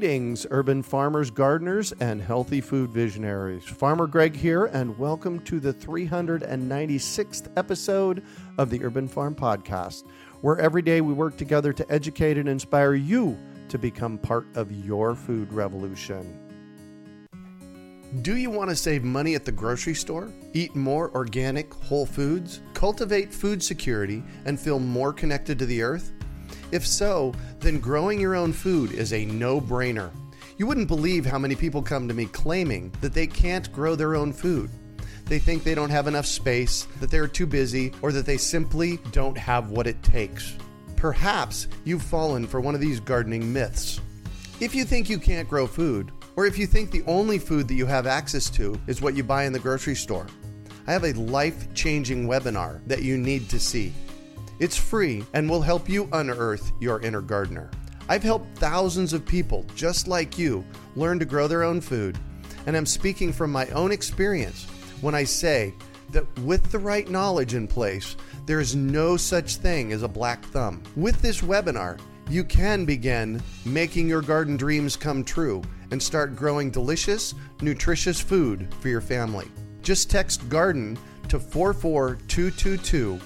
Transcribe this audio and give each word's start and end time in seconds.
Greetings, 0.00 0.46
urban 0.50 0.82
farmers, 0.82 1.30
gardeners, 1.30 1.92
and 2.00 2.22
healthy 2.22 2.62
food 2.62 2.90
visionaries. 2.90 3.64
Farmer 3.64 4.06
Greg 4.06 4.34
here, 4.34 4.64
and 4.64 4.96
welcome 4.98 5.40
to 5.40 5.60
the 5.60 5.74
396th 5.74 7.50
episode 7.58 8.24
of 8.56 8.70
the 8.70 8.82
Urban 8.82 9.06
Farm 9.06 9.34
Podcast, 9.34 10.04
where 10.40 10.58
every 10.58 10.80
day 10.80 11.02
we 11.02 11.12
work 11.12 11.36
together 11.36 11.74
to 11.74 11.92
educate 11.92 12.38
and 12.38 12.48
inspire 12.48 12.94
you 12.94 13.36
to 13.68 13.76
become 13.76 14.16
part 14.16 14.46
of 14.54 14.72
your 14.72 15.14
food 15.14 15.52
revolution. 15.52 16.48
Do 18.22 18.36
you 18.36 18.48
want 18.48 18.70
to 18.70 18.76
save 18.76 19.04
money 19.04 19.34
at 19.34 19.44
the 19.44 19.52
grocery 19.52 19.94
store, 19.94 20.32
eat 20.54 20.74
more 20.74 21.14
organic, 21.14 21.74
whole 21.74 22.06
foods, 22.06 22.62
cultivate 22.72 23.34
food 23.34 23.62
security, 23.62 24.22
and 24.46 24.58
feel 24.58 24.78
more 24.78 25.12
connected 25.12 25.58
to 25.58 25.66
the 25.66 25.82
earth? 25.82 26.10
If 26.72 26.86
so, 26.86 27.34
then 27.58 27.80
growing 27.80 28.20
your 28.20 28.34
own 28.34 28.52
food 28.52 28.92
is 28.92 29.12
a 29.12 29.24
no 29.24 29.60
brainer. 29.60 30.10
You 30.58 30.66
wouldn't 30.66 30.88
believe 30.88 31.24
how 31.24 31.38
many 31.38 31.54
people 31.54 31.82
come 31.82 32.06
to 32.06 32.14
me 32.14 32.26
claiming 32.26 32.92
that 33.00 33.14
they 33.14 33.26
can't 33.26 33.72
grow 33.72 33.94
their 33.94 34.14
own 34.14 34.32
food. 34.32 34.70
They 35.24 35.38
think 35.38 35.62
they 35.62 35.74
don't 35.74 35.90
have 35.90 36.06
enough 36.06 36.26
space, 36.26 36.86
that 37.00 37.10
they're 37.10 37.28
too 37.28 37.46
busy, 37.46 37.92
or 38.02 38.12
that 38.12 38.26
they 38.26 38.36
simply 38.36 38.98
don't 39.12 39.38
have 39.38 39.70
what 39.70 39.86
it 39.86 40.02
takes. 40.02 40.56
Perhaps 40.96 41.68
you've 41.84 42.02
fallen 42.02 42.46
for 42.46 42.60
one 42.60 42.74
of 42.74 42.80
these 42.80 43.00
gardening 43.00 43.52
myths. 43.52 44.00
If 44.60 44.74
you 44.74 44.84
think 44.84 45.08
you 45.08 45.18
can't 45.18 45.48
grow 45.48 45.66
food, 45.66 46.10
or 46.36 46.46
if 46.46 46.58
you 46.58 46.66
think 46.66 46.90
the 46.90 47.04
only 47.06 47.38
food 47.38 47.68
that 47.68 47.74
you 47.74 47.86
have 47.86 48.06
access 48.06 48.50
to 48.50 48.78
is 48.86 49.00
what 49.00 49.14
you 49.14 49.24
buy 49.24 49.44
in 49.44 49.52
the 49.52 49.58
grocery 49.58 49.94
store, 49.94 50.26
I 50.86 50.92
have 50.92 51.04
a 51.04 51.12
life 51.12 51.72
changing 51.74 52.26
webinar 52.26 52.86
that 52.86 53.02
you 53.02 53.16
need 53.16 53.48
to 53.50 53.60
see. 53.60 53.92
It's 54.60 54.76
free 54.76 55.24
and 55.32 55.48
will 55.48 55.62
help 55.62 55.88
you 55.88 56.06
unearth 56.12 56.72
your 56.80 57.00
inner 57.00 57.22
gardener. 57.22 57.70
I've 58.10 58.22
helped 58.22 58.58
thousands 58.58 59.14
of 59.14 59.24
people 59.24 59.64
just 59.74 60.06
like 60.06 60.36
you 60.36 60.64
learn 60.96 61.18
to 61.18 61.24
grow 61.24 61.48
their 61.48 61.62
own 61.62 61.80
food, 61.80 62.18
and 62.66 62.76
I'm 62.76 62.84
speaking 62.84 63.32
from 63.32 63.50
my 63.50 63.66
own 63.68 63.90
experience 63.90 64.66
when 65.00 65.14
I 65.14 65.24
say 65.24 65.72
that 66.10 66.26
with 66.40 66.70
the 66.70 66.78
right 66.78 67.08
knowledge 67.08 67.54
in 67.54 67.66
place, 67.66 68.16
there 68.44 68.60
is 68.60 68.76
no 68.76 69.16
such 69.16 69.56
thing 69.56 69.92
as 69.92 70.02
a 70.02 70.08
black 70.08 70.44
thumb. 70.46 70.82
With 70.94 71.22
this 71.22 71.40
webinar, 71.40 71.98
you 72.28 72.44
can 72.44 72.84
begin 72.84 73.42
making 73.64 74.08
your 74.08 74.20
garden 74.20 74.58
dreams 74.58 74.94
come 74.94 75.24
true 75.24 75.62
and 75.90 76.02
start 76.02 76.36
growing 76.36 76.70
delicious, 76.70 77.34
nutritious 77.62 78.20
food 78.20 78.68
for 78.80 78.88
your 78.88 79.00
family. 79.00 79.48
Just 79.80 80.10
text 80.10 80.46
garden 80.50 80.98
to 81.28 81.40
44222 81.40 83.18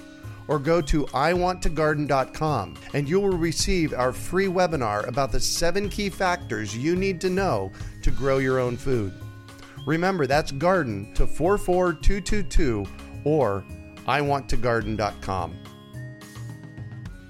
or 0.47 0.59
go 0.59 0.81
to 0.81 1.05
iwanttogarden.com 1.05 2.75
and 2.93 3.09
you 3.09 3.19
will 3.19 3.37
receive 3.37 3.93
our 3.93 4.11
free 4.11 4.47
webinar 4.47 5.07
about 5.07 5.31
the 5.31 5.39
seven 5.39 5.89
key 5.89 6.09
factors 6.09 6.75
you 6.77 6.95
need 6.95 7.19
to 7.21 7.29
know 7.29 7.71
to 8.01 8.11
grow 8.11 8.37
your 8.37 8.59
own 8.59 8.77
food. 8.77 9.13
Remember, 9.85 10.25
that's 10.25 10.51
garden 10.51 11.13
to 11.13 11.27
44222 11.27 12.85
or 13.23 13.63
iwanttogarden.com. 14.07 15.55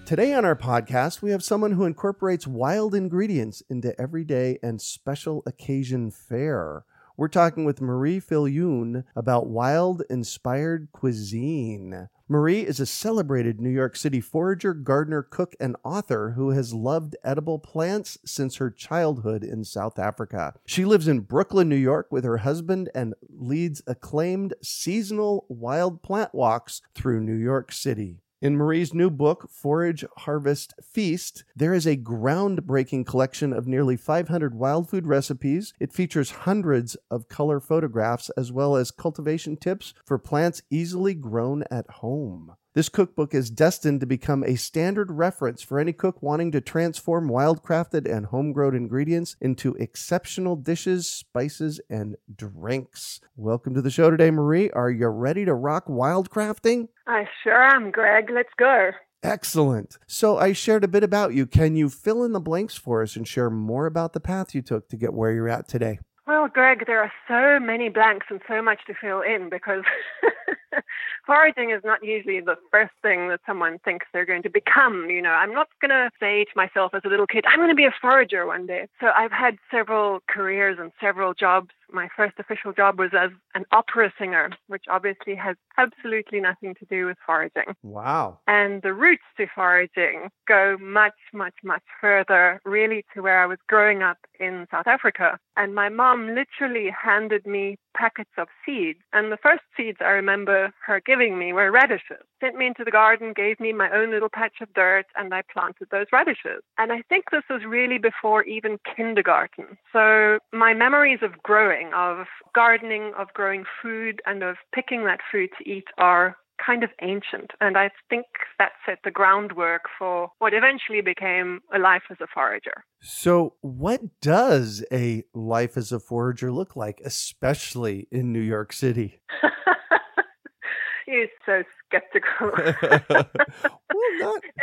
Today 0.05 0.33
on 0.33 0.45
our 0.45 0.55
podcast, 0.55 1.23
we 1.23 1.31
have 1.31 1.43
someone 1.43 1.71
who 1.71 1.85
incorporates 1.85 2.45
wild 2.45 2.93
ingredients 2.93 3.63
into 3.69 3.99
everyday 3.99 4.59
and 4.61 4.79
special 4.79 5.41
occasion 5.47 6.11
fare. 6.11 6.85
We're 7.17 7.29
talking 7.29 7.63
with 7.63 7.79
Marie 7.79 8.19
Viljoen 8.19 9.05
about 9.15 9.47
wild 9.47 10.03
inspired 10.09 10.89
cuisine. 10.91 12.09
Marie 12.27 12.61
is 12.61 12.81
a 12.81 12.85
celebrated 12.85 13.61
New 13.61 13.69
York 13.69 13.95
City 13.95 14.19
forager, 14.19 14.73
gardener, 14.73 15.23
cook, 15.23 15.55
and 15.57 15.77
author 15.85 16.31
who 16.31 16.49
has 16.49 16.73
loved 16.73 17.15
edible 17.23 17.57
plants 17.57 18.17
since 18.25 18.57
her 18.57 18.69
childhood 18.69 19.45
in 19.45 19.63
South 19.63 19.97
Africa. 19.97 20.55
She 20.65 20.83
lives 20.83 21.07
in 21.07 21.21
Brooklyn, 21.21 21.69
New 21.69 21.77
York 21.77 22.07
with 22.11 22.25
her 22.25 22.39
husband 22.39 22.89
and 22.93 23.13
leads 23.29 23.81
acclaimed 23.87 24.53
seasonal 24.61 25.45
wild 25.47 26.03
plant 26.03 26.35
walks 26.35 26.81
through 26.95 27.21
New 27.21 27.37
York 27.37 27.71
City. 27.71 28.17
In 28.45 28.57
Marie's 28.57 28.93
new 28.93 29.09
book, 29.09 29.49
Forage, 29.49 30.05
Harvest, 30.17 30.75
Feast, 30.79 31.43
there 31.55 31.73
is 31.73 31.87
a 31.87 31.97
groundbreaking 31.97 33.07
collection 33.07 33.51
of 33.51 33.65
nearly 33.65 33.97
500 33.97 34.53
wild 34.53 34.87
food 34.87 35.07
recipes. 35.07 35.73
It 35.79 35.91
features 35.91 36.29
hundreds 36.29 36.95
of 37.09 37.27
color 37.27 37.59
photographs 37.59 38.29
as 38.37 38.51
well 38.51 38.75
as 38.75 38.91
cultivation 38.91 39.57
tips 39.57 39.95
for 40.05 40.19
plants 40.19 40.61
easily 40.69 41.15
grown 41.15 41.63
at 41.71 41.89
home. 41.89 42.53
This 42.75 42.89
cookbook 42.89 43.33
is 43.33 43.49
destined 43.49 44.01
to 44.01 44.05
become 44.05 44.43
a 44.43 44.57
standard 44.57 45.09
reference 45.09 45.61
for 45.61 45.79
any 45.79 45.93
cook 45.93 46.21
wanting 46.21 46.51
to 46.51 46.59
transform 46.59 47.29
wildcrafted 47.29 48.05
and 48.05 48.25
homegrown 48.25 48.75
ingredients 48.75 49.37
into 49.39 49.75
exceptional 49.75 50.57
dishes, 50.57 51.09
spices, 51.09 51.79
and 51.89 52.17
drinks. 52.35 53.21
Welcome 53.37 53.75
to 53.75 53.81
the 53.81 53.89
show 53.89 54.11
today, 54.11 54.29
Marie. 54.29 54.71
Are 54.71 54.91
you 54.91 55.07
ready 55.07 55.45
to 55.45 55.53
rock 55.53 55.87
wildcrafting? 55.87 56.89
I 57.07 57.29
sure 57.45 57.63
am, 57.63 57.91
Greg. 57.91 58.29
Let's 58.29 58.49
go. 58.57 58.91
Excellent. 59.23 59.97
So 60.05 60.37
I 60.37 60.51
shared 60.51 60.83
a 60.83 60.89
bit 60.89 61.05
about 61.05 61.33
you. 61.33 61.45
Can 61.45 61.77
you 61.77 61.87
fill 61.87 62.25
in 62.25 62.33
the 62.33 62.41
blanks 62.41 62.75
for 62.75 63.01
us 63.01 63.15
and 63.15 63.25
share 63.25 63.49
more 63.49 63.85
about 63.85 64.11
the 64.11 64.19
path 64.19 64.53
you 64.53 64.61
took 64.61 64.89
to 64.89 64.97
get 64.97 65.13
where 65.13 65.31
you're 65.31 65.47
at 65.47 65.69
today? 65.69 65.99
Well, 66.27 66.47
Greg, 66.47 66.85
there 66.87 67.03
are 67.03 67.11
so 67.27 67.63
many 67.63 67.89
blanks 67.89 68.25
and 68.31 68.41
so 68.47 68.59
much 68.59 68.79
to 68.87 68.95
fill 68.99 69.21
in 69.21 69.47
because 69.49 69.83
foraging 71.25 71.69
is 71.69 71.81
not 71.83 72.03
usually 72.03 72.39
the 72.39 72.55
first 72.71 72.93
thing 73.03 73.29
that 73.29 73.41
someone 73.45 73.77
thinks 73.85 74.07
they're 74.11 74.25
going 74.25 74.41
to 74.41 74.49
become. 74.49 75.07
You 75.07 75.21
know, 75.21 75.29
I'm 75.29 75.53
not 75.53 75.67
going 75.81 75.91
to 75.91 76.09
say 76.19 76.43
to 76.45 76.51
myself 76.55 76.95
as 76.95 77.03
a 77.05 77.09
little 77.09 77.27
kid, 77.27 77.45
I'm 77.47 77.59
going 77.59 77.69
to 77.69 77.75
be 77.75 77.85
a 77.85 77.93
forager 78.01 78.47
one 78.47 78.65
day. 78.65 78.87
So 78.99 79.11
I've 79.15 79.31
had 79.31 79.57
several 79.69 80.21
careers 80.27 80.77
and 80.79 80.91
several 80.99 81.35
jobs. 81.35 81.69
My 81.95 82.09
first 82.13 82.33
official 82.39 82.73
job 82.73 82.99
was 82.99 83.11
as 83.17 83.31
an 83.53 83.63
opera 83.71 84.11
singer, 84.19 84.49
which 84.67 84.83
obviously 84.89 85.33
has 85.35 85.55
absolutely 85.77 86.41
nothing 86.41 86.75
to 86.75 86.85
do 86.89 87.05
with 87.05 87.15
foraging. 87.25 87.73
Wow. 87.83 88.39
And 88.47 88.81
the 88.81 88.93
roots 88.93 89.23
to 89.37 89.47
foraging 89.55 90.27
go 90.45 90.75
much, 90.81 91.13
much, 91.33 91.53
much 91.63 91.83
further, 92.01 92.59
really 92.65 93.05
to 93.13 93.21
where 93.21 93.41
I 93.41 93.45
was 93.45 93.59
growing 93.69 94.03
up 94.03 94.17
in 94.41 94.67
South 94.71 94.87
Africa. 94.87 95.39
And 95.55 95.73
my 95.73 95.87
mom 95.87 96.35
literally 96.35 96.89
handed 96.89 97.45
me 97.45 97.77
packets 97.95 98.31
of 98.37 98.47
seeds. 98.65 98.99
And 99.13 99.31
the 99.31 99.37
first 99.37 99.63
seeds 99.75 99.97
I 100.01 100.09
remember 100.09 100.73
her 100.85 101.01
giving 101.05 101.37
me 101.37 101.53
were 101.53 101.71
radishes. 101.71 102.23
Sent 102.41 102.55
me 102.55 102.67
into 102.67 102.83
the 102.83 102.91
garden, 102.91 103.33
gave 103.35 103.59
me 103.59 103.73
my 103.73 103.89
own 103.91 104.11
little 104.11 104.29
patch 104.29 104.61
of 104.61 104.73
dirt, 104.73 105.05
and 105.15 105.33
I 105.33 105.41
planted 105.51 105.87
those 105.91 106.07
radishes. 106.11 106.61
And 106.77 106.91
I 106.91 107.01
think 107.09 107.25
this 107.31 107.43
was 107.49 107.61
really 107.65 107.97
before 107.97 108.43
even 108.43 108.77
kindergarten. 108.95 109.77
So 109.91 110.39
my 110.51 110.73
memories 110.73 111.19
of 111.21 111.41
growing, 111.43 111.93
of 111.93 112.25
gardening, 112.53 113.13
of 113.17 113.33
growing 113.33 113.63
food, 113.81 114.21
and 114.25 114.43
of 114.43 114.57
picking 114.73 115.05
that 115.05 115.21
food 115.31 115.49
to 115.57 115.69
eat 115.69 115.87
are 115.97 116.35
kind 116.63 116.83
of 116.83 116.89
ancient. 117.01 117.51
And 117.61 117.77
I 117.77 117.89
think 118.09 118.25
that 118.59 118.71
set 118.85 118.99
the 119.03 119.11
groundwork 119.11 119.83
for 119.97 120.29
what 120.39 120.53
eventually 120.53 121.01
became 121.01 121.61
a 121.73 121.79
life 121.79 122.03
as 122.09 122.17
a 122.21 122.27
forager. 122.33 122.83
So, 123.01 123.55
what 123.61 124.01
does 124.21 124.83
a 124.91 125.23
life 125.33 125.77
as 125.77 125.91
a 125.91 125.99
forager 125.99 126.51
look 126.51 126.75
like, 126.75 127.01
especially 127.03 128.07
in 128.11 128.31
New 128.31 128.39
York 128.39 128.73
City? 128.73 129.21
You're 131.07 131.27
so 131.45 131.63
skeptical. 131.85 132.51
well, 133.09 133.79
not... 134.19 134.41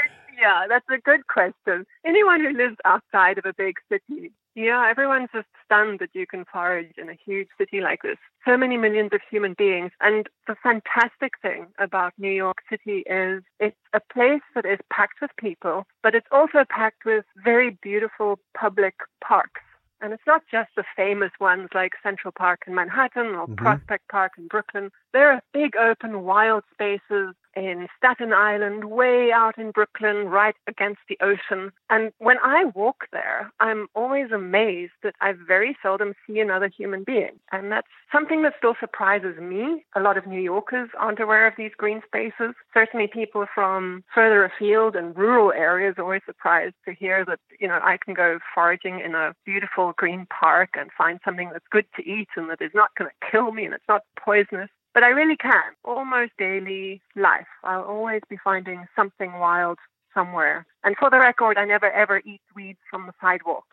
Yeah, 0.41 0.65
that's 0.69 0.87
a 0.91 0.99
good 0.99 1.29
question. 1.29 1.87
Anyone 2.05 2.41
who 2.41 2.51
lives 2.57 2.77
outside 2.85 3.39
of 3.39 3.45
a 3.45 3.53
big 3.57 3.77
city, 3.89 4.33
yeah, 4.55 4.87
everyone's 4.89 5.31
just 5.33 5.49
stunned 5.65 5.99
that 6.01 6.11
you 6.13 6.27
can 6.27 6.45
forage 6.45 6.95
in 6.99 7.09
a 7.09 7.19
huge 7.25 7.49
city 7.57 7.81
like 7.81 8.03
this. 8.03 8.19
So 8.45 8.57
many 8.57 8.77
millions 8.77 9.11
of 9.13 9.21
human 9.31 9.55
beings. 9.55 9.93
And 10.01 10.29
the 10.47 10.57
fantastic 10.63 11.33
thing 11.41 11.69
about 11.79 12.13
New 12.19 12.31
York 12.31 12.59
City 12.69 13.05
is 13.07 13.43
it's 13.61 13.77
a 13.95 14.01
place 14.13 14.43
that 14.55 14.67
is 14.67 14.79
packed 14.91 15.21
with 15.23 15.31
people, 15.39 15.87
but 16.03 16.15
it's 16.15 16.27
also 16.31 16.65
packed 16.69 17.05
with 17.05 17.25
very 17.43 17.79
beautiful 17.83 18.39
public 18.55 18.95
parks. 19.25 19.61
And 20.03 20.13
it's 20.13 20.27
not 20.27 20.43
just 20.51 20.71
the 20.77 20.85
famous 20.97 21.31
ones 21.41 21.69
like 21.75 21.93
Central 22.03 22.33
Park 22.33 22.65
in 22.67 22.75
Manhattan 22.75 23.29
or 23.29 23.47
mm-hmm. 23.47 23.55
Prospect 23.55 24.09
Park 24.09 24.33
in 24.37 24.49
Brooklyn. 24.49 24.91
There 25.13 25.31
are 25.31 25.41
big 25.55 25.77
open 25.77 26.25
wild 26.25 26.65
spaces 26.73 27.35
in 27.55 27.89
Staten 27.97 28.33
Island, 28.33 28.85
way 28.85 29.31
out 29.33 29.59
in 29.59 29.71
Brooklyn, 29.71 30.29
right 30.29 30.55
against 30.67 31.01
the 31.09 31.19
ocean. 31.21 31.73
And 31.91 32.13
when 32.19 32.37
I 32.43 32.65
walk 32.75 33.07
there, 33.13 33.53
I'm 33.61 33.89
always 33.95 34.31
amazed 34.33 34.93
that 35.03 35.15
I 35.21 35.33
very 35.33 35.77
seldom 35.83 36.15
see 36.27 36.41
another 36.41 36.69
human 36.69 37.05
being. 37.05 37.39
And 37.51 37.71
that's 37.71 37.89
something 38.11 38.43
that 38.43 38.55
still 38.59 38.75
surprises 38.79 39.39
me. 39.41 39.85
A 39.95 40.01
lot 40.01 40.17
of 40.17 40.27
New 40.27 40.41
Yorkers 40.41 40.91
aren't 40.99 41.21
aware 41.21 41.47
of 41.47 41.55
these 41.57 41.73
green 41.77 42.03
spaces. 42.07 42.55
Certainly 42.75 43.09
people 43.09 43.47
from 43.55 44.05
further 44.15 44.45
afield 44.45 44.97
and 44.97 45.17
rural 45.17 45.53
areas 45.53 45.95
are 45.99 46.05
always 46.05 46.23
surprised 46.27 46.75
to 46.87 46.95
hear 46.95 47.25
that, 47.25 47.41
you 47.59 47.69
know, 47.69 47.81
I 47.83 47.99
can 48.03 48.15
go 48.15 48.39
foraging 48.55 49.01
in 49.01 49.15
a 49.15 49.35
beautiful 49.45 49.93
green 49.97 50.27
park 50.27 50.71
and 50.75 50.91
find 50.97 51.21
something 51.25 51.51
that's 51.53 51.67
good 51.71 51.87
to 51.97 52.09
eat 52.09 52.29
and 52.37 52.51
that 52.51 52.63
is 52.63 52.73
not 52.75 52.95
going 52.97 53.11
to 53.11 53.31
kill 53.31 53.53
me 53.53 53.65
and 53.65 53.75
it's 53.75 53.89
not 53.89 54.03
poisonous. 54.17 54.71
But 54.95 55.03
I 55.03 55.09
really 55.09 55.37
can. 55.37 55.63
Almost 55.85 56.33
daily 56.39 57.01
life. 57.17 57.47
I'll 57.65 57.83
always 57.83 58.21
be 58.29 58.37
finding 58.43 58.87
something 58.95 59.39
wild 59.39 59.79
somewhere. 60.15 60.67
And 60.85 60.97
for 60.99 61.11
the 61.11 61.19
record, 61.19 61.57
I 61.59 61.65
never 61.65 61.91
ever 61.91 62.21
eat 62.25 62.43
weeds 62.55 62.81
from 62.91 63.07
the 63.07 63.15
sidewalk. 63.21 63.65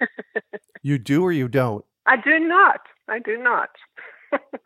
you 0.82 0.98
do 0.98 1.22
or 1.22 1.32
you 1.32 1.48
don't? 1.48 1.84
I 2.06 2.16
do 2.16 2.38
not. 2.38 2.80
I 3.08 3.18
do 3.18 3.36
not. 3.36 3.70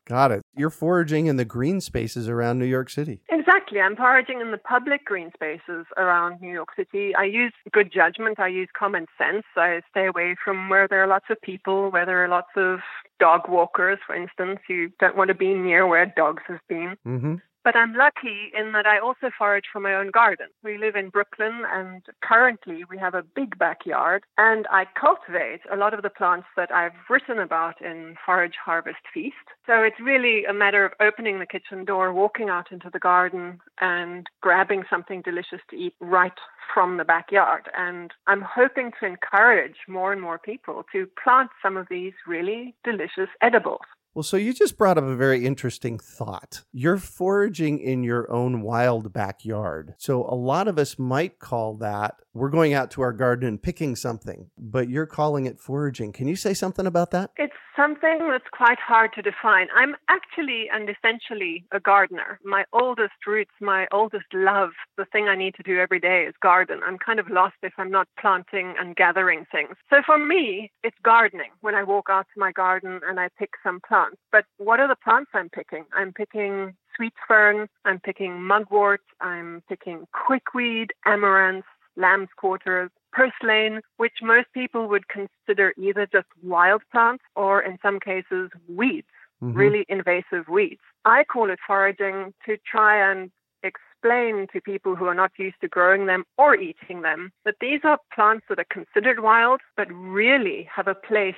Got 0.07 0.33
it. 0.33 0.43
You're 0.57 0.71
foraging 0.71 1.27
in 1.27 1.37
the 1.37 1.45
green 1.45 1.81
spaces 1.81 2.29
around 2.29 2.59
New 2.59 2.65
York 2.65 2.91
City. 2.91 3.23
Exactly. 3.29 3.81
I'm 3.81 3.95
foraging 3.95 4.41
in 4.41 4.51
the 4.51 4.59
public 4.59 5.05
green 5.05 5.31
spaces 5.33 5.87
around 5.97 6.41
New 6.41 6.53
York 6.53 6.71
City. 6.75 7.15
I 7.15 7.25
use 7.25 7.53
good 7.73 7.93
judgment. 7.93 8.41
I 8.41 8.49
use 8.49 8.69
common 8.77 9.07
sense. 9.17 9.45
I 9.57 9.83
stay 9.91 10.07
away 10.07 10.35
from 10.45 10.69
where 10.69 10.89
there 10.89 11.05
are 11.05 11.07
lots 11.07 11.27
of 11.31 11.41
people, 11.43 11.91
where 11.91 12.05
there 12.05 12.25
are 12.25 12.29
lots 12.29 12.51
of 12.57 12.81
dog 13.21 13.49
walkers, 13.49 13.99
for 14.05 14.17
instance. 14.17 14.59
You 14.69 14.91
don't 14.99 15.17
want 15.17 15.29
to 15.29 15.35
be 15.35 15.55
near 15.55 15.87
where 15.87 16.13
dogs 16.17 16.43
have 16.49 16.61
been. 16.69 16.97
Mm-hmm. 17.07 17.35
But 17.63 17.77
I'm 17.77 17.95
lucky 17.95 18.53
in 18.59 18.73
that 18.73 18.87
I 18.87 18.99
also 18.99 19.31
forage 19.37 19.67
from 19.71 19.83
my 19.83 19.95
own 19.95 20.11
garden. 20.11 20.47
We 20.65 20.79
live 20.79 20.97
in 20.97 21.11
Brooklyn 21.11 21.63
and 21.71 22.03
currently 22.23 22.85
we 22.89 22.97
have 22.97 23.15
a 23.15 23.23
big 23.23 23.59
backyard 23.59 24.25
and 24.39 24.67
I 24.71 24.87
cultivate 24.99 25.61
a 25.71 25.77
lot 25.77 25.93
of 25.93 26.03
the 26.03 26.09
plants 26.09 26.47
that 26.57 26.73
I've 26.73 26.97
written 27.11 27.39
about 27.39 27.83
in 27.83 28.17
Forage 28.25 28.57
Harvest 28.65 29.05
Feast. 29.13 29.37
So 29.67 29.83
it's 29.83 30.01
really 30.01 30.47
a 30.47 30.55
matter 30.55 30.87
of 30.87 30.93
opening 31.01 31.39
the 31.39 31.47
kitchen 31.47 31.85
door, 31.85 32.15
walking 32.15 32.49
out 32.49 32.73
into 32.73 32.89
the 32.91 32.99
garden 32.99 33.61
and 33.81 34.27
grabbing 34.41 34.85
something 34.89 35.21
delicious 35.21 35.61
to 35.69 35.77
eat 35.77 35.95
right 36.01 36.33
from 36.73 36.97
the 36.97 37.05
backyard. 37.05 37.69
And 37.77 38.11
I'm 38.27 38.43
hoping 38.43 38.93
to 39.01 39.07
encourage 39.07 39.77
more 39.87 40.13
and 40.13 40.23
more 40.23 40.39
people 40.39 40.85
to 40.93 41.07
plant 41.23 41.51
some 41.63 41.77
of 41.77 41.89
these 41.91 42.15
really 42.27 42.75
delicious 42.85 43.29
edibles. 43.43 43.81
Well, 44.13 44.25
so 44.25 44.37
you 44.37 44.53
just 44.53 44.77
brought 44.77 44.99
up 44.99 45.05
a 45.05 45.15
very 45.15 45.47
interesting 45.47 45.99
thought. 45.99 46.63
You're 46.73 46.99
foraging 46.99 47.79
in 47.79 48.03
your 48.03 48.31
own 48.31 48.61
wild 48.63 49.13
backyard. 49.13 49.95
So 49.99 50.25
a 50.25 50.35
lot 50.35 50.67
of 50.67 50.79
us 50.79 50.99
might 50.99 51.39
call 51.39 51.75
that 51.77 52.17
we're 52.33 52.51
going 52.51 52.75
out 52.75 52.91
to 52.93 53.03
our 53.03 53.13
garden 53.13 53.49
and 53.49 53.63
picking 53.63 53.97
something, 53.97 54.51
but 54.57 54.89
you're 54.89 55.07
calling 55.07 55.47
it 55.47 55.59
foraging. 55.59 56.13
Can 56.13 56.29
you 56.29 56.37
say 56.37 56.55
something 56.55 56.87
about 56.87 57.11
that? 57.11 57.31
It's 57.37 57.53
something 57.77 58.29
that's 58.31 58.49
quite 58.53 58.79
hard 58.79 59.13
to 59.15 59.23
define. 59.23 59.69
I'm 59.75 59.97
actually 60.09 60.69
and 60.73 60.89
essentially 60.89 61.65
a 61.73 61.81
gardener. 61.81 62.39
My 62.45 62.65
oldest 62.73 63.15
roots, 63.27 63.51
my 63.61 63.87
oldest 63.91 64.27
love, 64.33 64.71
the 64.97 65.07
thing 65.07 65.29
I 65.29 65.37
need 65.37 65.55
to 65.57 65.63
do 65.63 65.79
every 65.79 65.99
day 65.99 66.25
is 66.29 66.35
garden. 66.43 66.81
I'm 66.87 66.99
kind 66.99 67.19
of 67.19 67.31
lost 67.31 67.57
if 67.63 67.73
I'm 67.79 67.91
not 67.91 68.07
planting 68.21 68.75
and 68.79 68.95
gathering 68.95 69.47
things. 69.51 69.77
So 69.89 69.97
for 70.05 70.19
me, 70.19 70.71
it's 70.85 70.97
gardening 71.03 71.51
when 71.63 71.75
I 71.75 71.83
walk 71.83 72.07
out 72.11 72.27
to 72.35 72.41
my 72.41 72.53
garden 72.53 73.01
and 73.09 73.19
I 73.19 73.29
pick 73.39 73.51
some 73.65 73.81
plants. 73.87 74.00
But 74.33 74.45
what 74.59 74.81
are 74.81 74.89
the 74.89 74.97
plants 74.97 75.31
I'm 75.35 75.49
picking? 75.49 75.85
I'm 75.93 76.13
picking 76.13 76.75
sweet 76.97 77.15
fern, 77.27 77.69
I'm 77.85 78.01
picking 78.01 78.43
mugwort, 78.43 79.01
I'm 79.21 79.63
picking 79.69 80.07
quickweed, 80.13 80.93
amaranth, 81.07 81.65
lamb's 81.97 82.29
quarters, 82.37 82.91
purslane, 83.13 83.81
which 83.97 84.15
most 84.23 84.47
people 84.53 84.89
would 84.89 85.05
consider 85.09 85.73
either 85.79 86.07
just 86.07 86.27
wild 86.43 86.83
plants 86.93 87.25
or 87.37 87.61
in 87.61 87.79
some 87.83 88.01
cases 88.01 88.51
weeds, 88.69 89.07
mm-hmm. 89.43 89.57
really 89.57 89.87
invasive 89.89 90.49
weeds. 90.49 90.81
I 91.05 91.25
call 91.25 91.51
it 91.51 91.59
foraging 91.67 92.35
to 92.47 92.57
try 92.71 93.11
and 93.11 93.31
explain 93.63 94.47
to 94.53 94.61
people 94.61 94.97
who 94.97 95.07
are 95.07 95.15
not 95.15 95.33
used 95.39 95.57
to 95.61 95.69
growing 95.69 96.07
them 96.07 96.25
or 96.39 96.55
eating 96.55 97.03
them 97.03 97.33
that 97.45 97.57
these 97.61 97.81
are 97.85 97.99
plants 98.15 98.47
that 98.49 98.59
are 98.59 98.67
considered 98.71 99.21
wild 99.21 99.61
but 99.77 99.93
really 99.93 100.69
have 100.75 100.89
a 100.89 100.95
place 100.95 101.35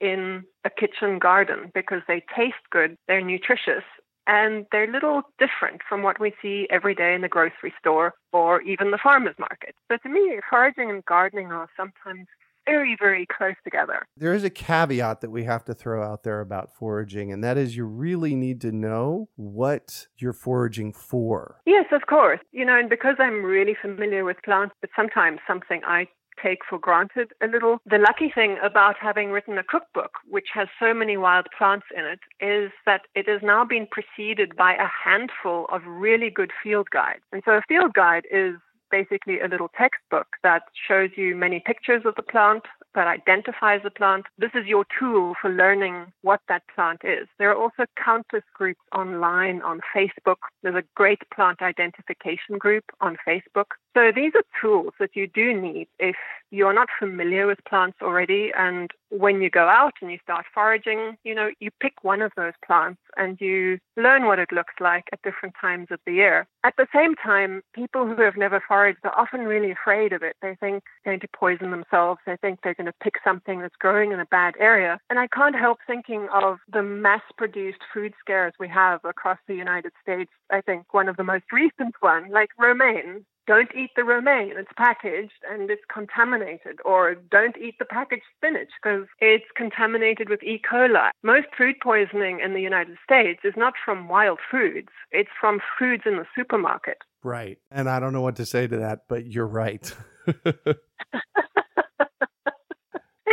in 0.00 0.44
a 0.64 0.70
kitchen 0.70 1.18
garden 1.18 1.70
because 1.74 2.02
they 2.08 2.24
taste 2.36 2.54
good, 2.70 2.96
they're 3.08 3.20
nutritious, 3.20 3.84
and 4.26 4.66
they're 4.72 4.88
a 4.88 4.92
little 4.92 5.22
different 5.38 5.82
from 5.88 6.02
what 6.02 6.20
we 6.20 6.34
see 6.42 6.66
every 6.70 6.94
day 6.94 7.14
in 7.14 7.20
the 7.20 7.28
grocery 7.28 7.72
store 7.78 8.14
or 8.32 8.60
even 8.62 8.90
the 8.90 8.98
farmer's 9.02 9.36
market. 9.38 9.74
So 9.90 9.98
to 9.98 10.08
me, 10.08 10.40
foraging 10.50 10.90
and 10.90 11.04
gardening 11.04 11.46
are 11.52 11.68
sometimes 11.76 12.26
very, 12.66 12.96
very 12.98 13.26
close 13.26 13.54
together. 13.64 14.04
There 14.16 14.34
is 14.34 14.42
a 14.42 14.50
caveat 14.50 15.20
that 15.20 15.30
we 15.30 15.44
have 15.44 15.64
to 15.66 15.74
throw 15.74 16.02
out 16.02 16.24
there 16.24 16.40
about 16.40 16.74
foraging, 16.74 17.32
and 17.32 17.42
that 17.44 17.56
is 17.56 17.76
you 17.76 17.84
really 17.86 18.34
need 18.34 18.60
to 18.62 18.72
know 18.72 19.28
what 19.36 20.08
you're 20.18 20.32
foraging 20.32 20.92
for. 20.92 21.60
Yes, 21.64 21.86
of 21.92 22.06
course. 22.06 22.40
You 22.52 22.64
know, 22.64 22.76
and 22.76 22.90
because 22.90 23.16
I'm 23.18 23.44
really 23.44 23.76
familiar 23.80 24.24
with 24.24 24.38
plants, 24.44 24.74
but 24.80 24.90
sometimes 24.96 25.38
something 25.46 25.80
I 25.86 26.08
take 26.42 26.60
for 26.68 26.78
granted 26.78 27.32
a 27.42 27.46
little. 27.46 27.78
The 27.86 27.98
lucky 27.98 28.30
thing 28.30 28.58
about 28.62 28.96
having 29.00 29.30
written 29.30 29.58
a 29.58 29.64
cookbook, 29.64 30.12
which 30.28 30.48
has 30.54 30.68
so 30.78 30.94
many 30.94 31.16
wild 31.16 31.46
plants 31.56 31.86
in 31.96 32.04
it, 32.04 32.20
is 32.40 32.70
that 32.84 33.02
it 33.14 33.28
has 33.28 33.40
now 33.42 33.64
been 33.64 33.86
preceded 33.90 34.56
by 34.56 34.74
a 34.74 34.88
handful 35.04 35.66
of 35.70 35.82
really 35.86 36.30
good 36.30 36.52
field 36.62 36.88
guides. 36.90 37.22
And 37.32 37.42
so 37.44 37.52
a 37.52 37.62
field 37.68 37.94
guide 37.94 38.24
is 38.30 38.54
basically 38.90 39.40
a 39.40 39.48
little 39.48 39.70
textbook 39.76 40.26
that 40.42 40.62
shows 40.88 41.10
you 41.16 41.34
many 41.34 41.60
pictures 41.60 42.02
of 42.04 42.14
the 42.16 42.22
plant, 42.22 42.64
that 42.94 43.06
identifies 43.06 43.82
the 43.84 43.90
plant. 43.90 44.24
This 44.38 44.50
is 44.54 44.66
your 44.66 44.84
tool 44.98 45.34
for 45.40 45.50
learning 45.50 46.12
what 46.22 46.40
that 46.48 46.62
plant 46.74 47.02
is. 47.04 47.28
There 47.38 47.50
are 47.50 47.56
also 47.56 47.84
countless 48.02 48.42
groups 48.54 48.80
online 48.94 49.60
on 49.62 49.80
Facebook. 49.94 50.36
There's 50.62 50.74
a 50.74 50.84
great 50.94 51.20
plant 51.32 51.60
identification 51.60 52.58
group 52.58 52.84
on 53.00 53.16
Facebook. 53.28 53.76
So 53.94 54.12
these 54.14 54.32
are 54.34 54.44
tools 54.60 54.94
that 54.98 55.10
you 55.14 55.26
do 55.26 55.58
need 55.58 55.88
if 55.98 56.16
you're 56.50 56.72
not 56.72 56.88
familiar 56.98 57.46
with 57.46 57.58
plants 57.68 57.98
already. 58.02 58.50
And 58.56 58.90
when 59.10 59.40
you 59.40 59.50
go 59.50 59.68
out 59.68 59.94
and 60.00 60.10
you 60.10 60.18
start 60.22 60.46
foraging, 60.52 61.16
you 61.24 61.34
know, 61.34 61.50
you 61.60 61.70
pick 61.80 61.94
one 62.02 62.22
of 62.22 62.32
those 62.36 62.52
plants 62.64 63.00
and 63.16 63.40
you 63.40 63.78
learn 63.96 64.26
what 64.26 64.38
it 64.38 64.52
looks 64.52 64.74
like 64.80 65.04
at 65.12 65.22
different 65.22 65.54
times 65.60 65.88
of 65.90 66.00
the 66.06 66.12
year. 66.12 66.46
At 66.64 66.74
the 66.76 66.86
same 66.94 67.14
time, 67.14 67.62
people 67.74 68.06
who 68.06 68.20
have 68.22 68.36
never 68.36 68.62
foraged 68.66 68.98
are 69.04 69.18
often 69.18 69.42
really 69.42 69.70
afraid 69.70 70.12
of 70.12 70.22
it. 70.22 70.36
They 70.42 70.56
think 70.58 70.84
they're 71.04 71.12
going 71.12 71.20
to 71.20 71.28
poison 71.34 71.70
themselves. 71.70 72.20
They 72.26 72.36
think 72.36 72.60
they're 72.62 72.74
going 72.74 72.86
to 72.86 72.94
pick 73.02 73.14
something 73.24 73.60
that's 73.60 73.76
growing 73.76 74.12
in 74.12 74.20
a 74.20 74.26
bad 74.26 74.54
area. 74.58 74.98
And 75.08 75.18
I 75.18 75.28
can't 75.28 75.56
help 75.56 75.78
thinking 75.86 76.28
of 76.32 76.58
the 76.72 76.82
mass 76.82 77.22
produced 77.36 77.80
food 77.92 78.14
scares 78.20 78.54
we 78.58 78.68
have 78.68 79.04
across 79.04 79.38
the 79.46 79.54
United 79.54 79.92
States. 80.02 80.30
I 80.50 80.60
think 80.60 80.92
one 80.92 81.08
of 81.08 81.16
the 81.16 81.24
most 81.24 81.44
recent 81.52 81.94
one, 82.00 82.30
like 82.30 82.50
romaine, 82.58 83.24
don't 83.46 83.74
eat 83.74 83.90
the 83.96 84.04
romaine, 84.04 84.52
it's 84.56 84.70
packaged 84.76 85.42
and 85.50 85.70
it's 85.70 85.82
contaminated, 85.92 86.78
or 86.84 87.14
don't 87.14 87.56
eat 87.56 87.78
the 87.78 87.84
packaged 87.84 88.24
spinach 88.36 88.70
because 88.82 89.06
it's 89.20 89.44
contaminated 89.56 90.28
with 90.28 90.42
E. 90.42 90.60
coli. 90.60 91.10
Most 91.22 91.46
food 91.56 91.76
poisoning 91.82 92.40
in 92.40 92.54
the 92.54 92.60
United 92.60 92.96
States 93.04 93.40
is 93.44 93.54
not 93.56 93.74
from 93.84 94.08
wild 94.08 94.38
foods, 94.50 94.88
it's 95.10 95.30
from 95.40 95.60
foods 95.78 96.02
in 96.06 96.16
the 96.16 96.26
supermarket. 96.36 96.98
Right. 97.22 97.58
And 97.70 97.88
I 97.88 98.00
don't 98.00 98.12
know 98.12 98.20
what 98.20 98.36
to 98.36 98.46
say 98.46 98.66
to 98.66 98.76
that, 98.78 99.02
but 99.08 99.26
you're 99.26 99.46
right. 99.46 99.94
it's 100.26 100.44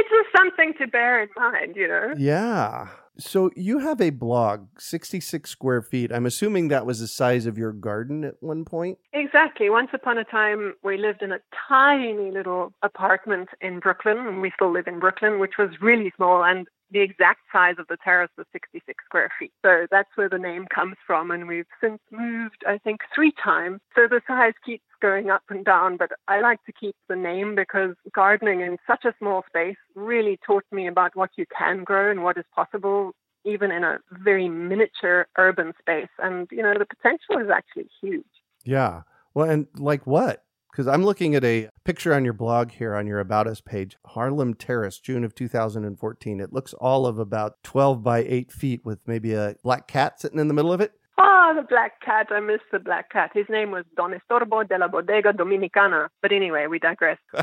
just 0.09 0.29
something 0.35 0.73
to 0.79 0.87
bear 0.87 1.21
in 1.21 1.29
mind, 1.35 1.75
you 1.75 1.87
know? 1.87 2.13
Yeah. 2.17 2.87
So 3.17 3.51
you 3.55 3.79
have 3.79 4.01
a 4.01 4.09
blog, 4.09 4.67
66 4.79 5.49
square 5.49 5.81
feet. 5.81 6.11
I'm 6.11 6.25
assuming 6.25 6.69
that 6.69 6.85
was 6.85 6.99
the 6.99 7.07
size 7.07 7.45
of 7.45 7.57
your 7.57 7.71
garden 7.71 8.23
at 8.23 8.35
one 8.39 8.65
point? 8.65 8.97
Exactly. 9.13 9.69
Once 9.69 9.89
upon 9.93 10.17
a 10.17 10.23
time, 10.23 10.73
we 10.83 10.97
lived 10.97 11.21
in 11.21 11.31
a 11.31 11.39
tiny 11.69 12.31
little 12.31 12.73
apartment 12.81 13.49
in 13.61 13.79
Brooklyn, 13.79 14.17
and 14.17 14.41
we 14.41 14.51
still 14.55 14.71
live 14.71 14.87
in 14.87 14.99
Brooklyn, 14.99 15.39
which 15.39 15.53
was 15.59 15.69
really 15.79 16.11
small. 16.15 16.43
And 16.43 16.67
the 16.93 17.01
exact 17.01 17.41
size 17.51 17.75
of 17.79 17.87
the 17.87 17.97
terrace 18.03 18.29
was 18.37 18.45
66 18.53 19.03
square 19.03 19.31
feet. 19.39 19.51
So 19.65 19.87
that's 19.89 20.09
where 20.15 20.29
the 20.29 20.37
name 20.37 20.67
comes 20.73 20.95
from. 21.05 21.31
And 21.31 21.47
we've 21.47 21.65
since 21.81 21.99
moved, 22.11 22.63
I 22.67 22.77
think, 22.77 23.01
three 23.13 23.33
times. 23.43 23.79
So 23.95 24.03
the 24.07 24.21
size 24.27 24.53
keeps 24.65 24.85
going 25.01 25.29
up 25.29 25.41
and 25.49 25.65
down. 25.65 25.97
But 25.97 26.11
I 26.27 26.39
like 26.39 26.63
to 26.65 26.71
keep 26.71 26.95
the 27.09 27.15
name 27.15 27.55
because 27.55 27.95
gardening 28.13 28.61
in 28.61 28.77
such 28.85 29.05
a 29.05 29.13
small 29.17 29.43
space 29.47 29.77
really 29.95 30.39
taught 30.45 30.65
me 30.71 30.87
about 30.87 31.15
what 31.15 31.31
you 31.35 31.45
can 31.57 31.83
grow 31.83 32.11
and 32.11 32.23
what 32.23 32.37
is 32.37 32.45
possible. 32.55 33.11
Even 33.45 33.71
in 33.71 33.83
a 33.83 33.97
very 34.11 34.47
miniature 34.47 35.27
urban 35.37 35.73
space. 35.79 36.07
And, 36.19 36.47
you 36.51 36.61
know, 36.61 36.75
the 36.77 36.85
potential 36.85 37.43
is 37.43 37.49
actually 37.53 37.89
huge. 38.01 38.23
Yeah. 38.63 39.01
Well, 39.33 39.49
and 39.49 39.67
like 39.75 40.05
what? 40.07 40.43
Because 40.73 40.87
I'm 40.87 41.05
looking 41.05 41.35
at 41.35 41.43
a 41.43 41.69
picture 41.85 42.15
on 42.15 42.25
your 42.25 42.33
blog 42.33 42.71
here 42.71 42.95
on 42.95 43.05
your 43.05 43.19
About 43.19 43.45
Us 43.45 43.61
page, 43.61 43.95
Harlem 44.07 44.55
Terrace, 44.55 44.97
June 44.97 45.23
of 45.23 45.35
2014. 45.35 46.39
It 46.39 46.51
looks 46.51 46.73
all 46.73 47.05
of 47.05 47.19
about 47.19 47.63
12 47.63 48.01
by 48.01 48.23
8 48.23 48.51
feet 48.51 48.83
with 48.83 48.97
maybe 49.05 49.33
a 49.33 49.55
black 49.63 49.87
cat 49.87 50.19
sitting 50.19 50.39
in 50.39 50.47
the 50.47 50.53
middle 50.55 50.73
of 50.73 50.81
it. 50.81 50.93
Ah, 51.19 51.51
oh, 51.51 51.55
the 51.55 51.61
black 51.61 52.01
cat. 52.01 52.27
I 52.31 52.39
miss 52.39 52.61
the 52.71 52.79
black 52.79 53.11
cat. 53.11 53.29
His 53.35 53.45
name 53.49 53.69
was 53.69 53.85
Don 53.95 54.13
Estorbo 54.13 54.67
de 54.67 54.79
la 54.79 54.87
Bodega 54.87 55.31
Dominicana. 55.31 56.07
But 56.23 56.31
anyway, 56.31 56.65
we 56.67 56.79
digress. 56.79 57.19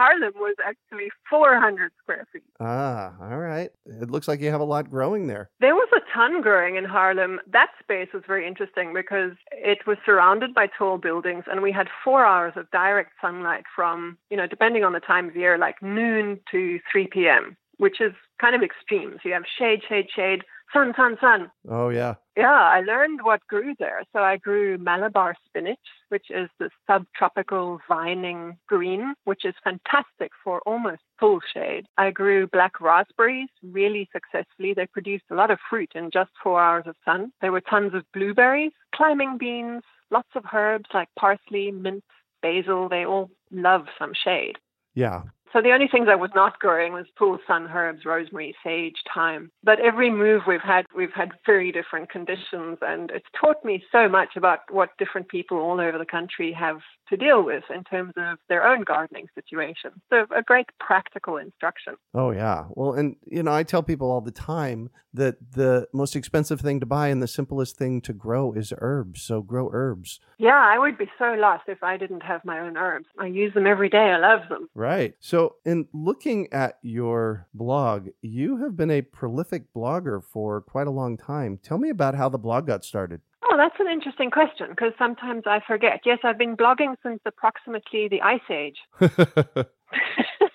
Harlem 0.00 0.32
was 0.36 0.56
actually 0.64 1.10
400 1.28 1.92
square 2.02 2.26
feet. 2.32 2.42
Ah, 2.58 3.12
all 3.20 3.38
right. 3.38 3.68
It 3.84 4.10
looks 4.10 4.28
like 4.28 4.40
you 4.40 4.48
have 4.48 4.62
a 4.62 4.64
lot 4.64 4.88
growing 4.88 5.26
there. 5.26 5.50
There 5.60 5.74
was 5.74 5.88
a 5.94 6.00
ton 6.14 6.40
growing 6.40 6.76
in 6.76 6.86
Harlem. 6.86 7.38
That 7.46 7.68
space 7.82 8.08
was 8.14 8.22
very 8.26 8.48
interesting 8.48 8.94
because 8.94 9.32
it 9.52 9.86
was 9.86 9.98
surrounded 10.06 10.54
by 10.54 10.68
tall 10.68 10.96
buildings 10.96 11.44
and 11.50 11.60
we 11.60 11.70
had 11.70 11.88
four 12.02 12.24
hours 12.24 12.54
of 12.56 12.70
direct 12.70 13.10
sunlight 13.20 13.64
from, 13.76 14.16
you 14.30 14.38
know, 14.38 14.46
depending 14.46 14.84
on 14.84 14.94
the 14.94 15.00
time 15.00 15.28
of 15.28 15.36
year, 15.36 15.58
like 15.58 15.82
noon 15.82 16.40
to 16.50 16.80
3 16.90 17.08
p.m., 17.08 17.58
which 17.76 18.00
is 18.00 18.12
kind 18.40 18.54
of 18.54 18.62
extreme. 18.62 19.18
So 19.22 19.28
you 19.28 19.34
have 19.34 19.44
shade, 19.58 19.80
shade, 19.86 20.06
shade 20.16 20.44
sun, 20.72 20.92
sun, 20.96 21.16
sun. 21.20 21.50
Oh, 21.68 21.88
yeah. 21.88 22.14
Yeah, 22.36 22.46
I 22.50 22.80
learned 22.80 23.20
what 23.22 23.46
grew 23.48 23.74
there. 23.78 24.02
So 24.12 24.20
I 24.20 24.36
grew 24.36 24.78
Malabar 24.78 25.34
spinach, 25.46 25.78
which 26.08 26.26
is 26.30 26.48
the 26.58 26.70
subtropical 26.86 27.80
vining 27.88 28.56
green, 28.66 29.14
which 29.24 29.44
is 29.44 29.54
fantastic 29.62 30.30
for 30.42 30.60
almost 30.66 31.02
full 31.18 31.40
shade. 31.52 31.86
I 31.98 32.10
grew 32.10 32.46
black 32.46 32.80
raspberries 32.80 33.50
really 33.62 34.08
successfully. 34.12 34.74
They 34.74 34.86
produced 34.86 35.24
a 35.30 35.34
lot 35.34 35.50
of 35.50 35.58
fruit 35.68 35.92
in 35.94 36.10
just 36.10 36.30
four 36.42 36.60
hours 36.60 36.84
of 36.86 36.96
sun. 37.04 37.32
There 37.40 37.52
were 37.52 37.60
tons 37.60 37.94
of 37.94 38.04
blueberries, 38.14 38.72
climbing 38.94 39.36
beans, 39.38 39.82
lots 40.10 40.30
of 40.34 40.44
herbs 40.52 40.88
like 40.94 41.08
parsley, 41.18 41.70
mint, 41.70 42.04
basil. 42.42 42.88
They 42.88 43.04
all 43.04 43.30
love 43.50 43.86
some 43.98 44.12
shade. 44.14 44.56
Yeah. 44.94 45.22
So 45.52 45.60
the 45.60 45.72
only 45.72 45.88
things 45.88 46.08
I 46.10 46.14
was 46.14 46.30
not 46.34 46.58
growing 46.58 46.92
was 46.92 47.06
pool 47.18 47.38
sun 47.46 47.68
herbs, 47.72 48.04
rosemary, 48.04 48.54
sage, 48.62 48.96
thyme. 49.12 49.50
But 49.64 49.80
every 49.80 50.10
move 50.10 50.42
we've 50.46 50.60
had, 50.60 50.86
we've 50.96 51.12
had 51.14 51.30
very 51.44 51.72
different 51.72 52.10
conditions, 52.10 52.78
and 52.82 53.10
it's 53.10 53.26
taught 53.38 53.64
me 53.64 53.82
so 53.90 54.08
much 54.08 54.36
about 54.36 54.60
what 54.70 54.96
different 54.98 55.28
people 55.28 55.58
all 55.58 55.80
over 55.80 55.98
the 55.98 56.06
country 56.06 56.52
have 56.52 56.78
to 57.08 57.16
deal 57.16 57.42
with 57.42 57.64
in 57.74 57.84
terms 57.84 58.12
of 58.16 58.38
their 58.48 58.66
own 58.66 58.82
gardening 58.82 59.26
situation. 59.34 59.90
So 60.10 60.26
a 60.34 60.42
great 60.42 60.66
practical 60.78 61.36
instruction. 61.36 61.96
Oh 62.14 62.30
yeah. 62.30 62.66
Well, 62.70 62.92
and 62.92 63.16
you 63.26 63.42
know, 63.42 63.52
I 63.52 63.64
tell 63.64 63.82
people 63.82 64.10
all 64.10 64.20
the 64.20 64.30
time 64.30 64.90
that 65.12 65.36
the 65.52 65.88
most 65.92 66.14
expensive 66.14 66.60
thing 66.60 66.78
to 66.80 66.86
buy 66.86 67.08
and 67.08 67.20
the 67.20 67.26
simplest 67.26 67.76
thing 67.76 68.00
to 68.02 68.12
grow 68.12 68.52
is 68.52 68.72
herbs. 68.78 69.22
So 69.22 69.42
grow 69.42 69.70
herbs. 69.72 70.20
Yeah, 70.38 70.58
I 70.58 70.78
would 70.78 70.96
be 70.96 71.10
so 71.18 71.34
lost 71.36 71.64
if 71.66 71.82
I 71.82 71.96
didn't 71.96 72.22
have 72.22 72.44
my 72.44 72.60
own 72.60 72.76
herbs. 72.76 73.06
I 73.18 73.26
use 73.26 73.52
them 73.54 73.66
every 73.66 73.88
day. 73.88 73.98
I 73.98 74.18
love 74.18 74.48
them. 74.48 74.68
Right. 74.74 75.14
So, 75.18 75.39
in 75.64 75.86
looking 75.92 76.52
at 76.52 76.78
your 76.82 77.46
blog, 77.54 78.08
you 78.22 78.58
have 78.58 78.76
been 78.76 78.90
a 78.90 79.02
prolific 79.02 79.72
blogger 79.74 80.22
for 80.22 80.60
quite 80.60 80.86
a 80.86 80.90
long 80.90 81.16
time. 81.16 81.58
Tell 81.62 81.78
me 81.78 81.90
about 81.90 82.14
how 82.14 82.28
the 82.28 82.38
blog 82.38 82.66
got 82.66 82.84
started. 82.84 83.20
Oh, 83.50 83.56
that's 83.56 83.76
an 83.80 83.88
interesting 83.88 84.30
question 84.30 84.68
because 84.70 84.92
sometimes 84.98 85.42
I 85.46 85.60
forget. 85.66 86.00
Yes, 86.04 86.18
I've 86.22 86.38
been 86.38 86.56
blogging 86.56 86.94
since 87.02 87.20
approximately 87.26 88.08
the 88.08 88.22
Ice 88.22 88.40
Age. 88.50 88.78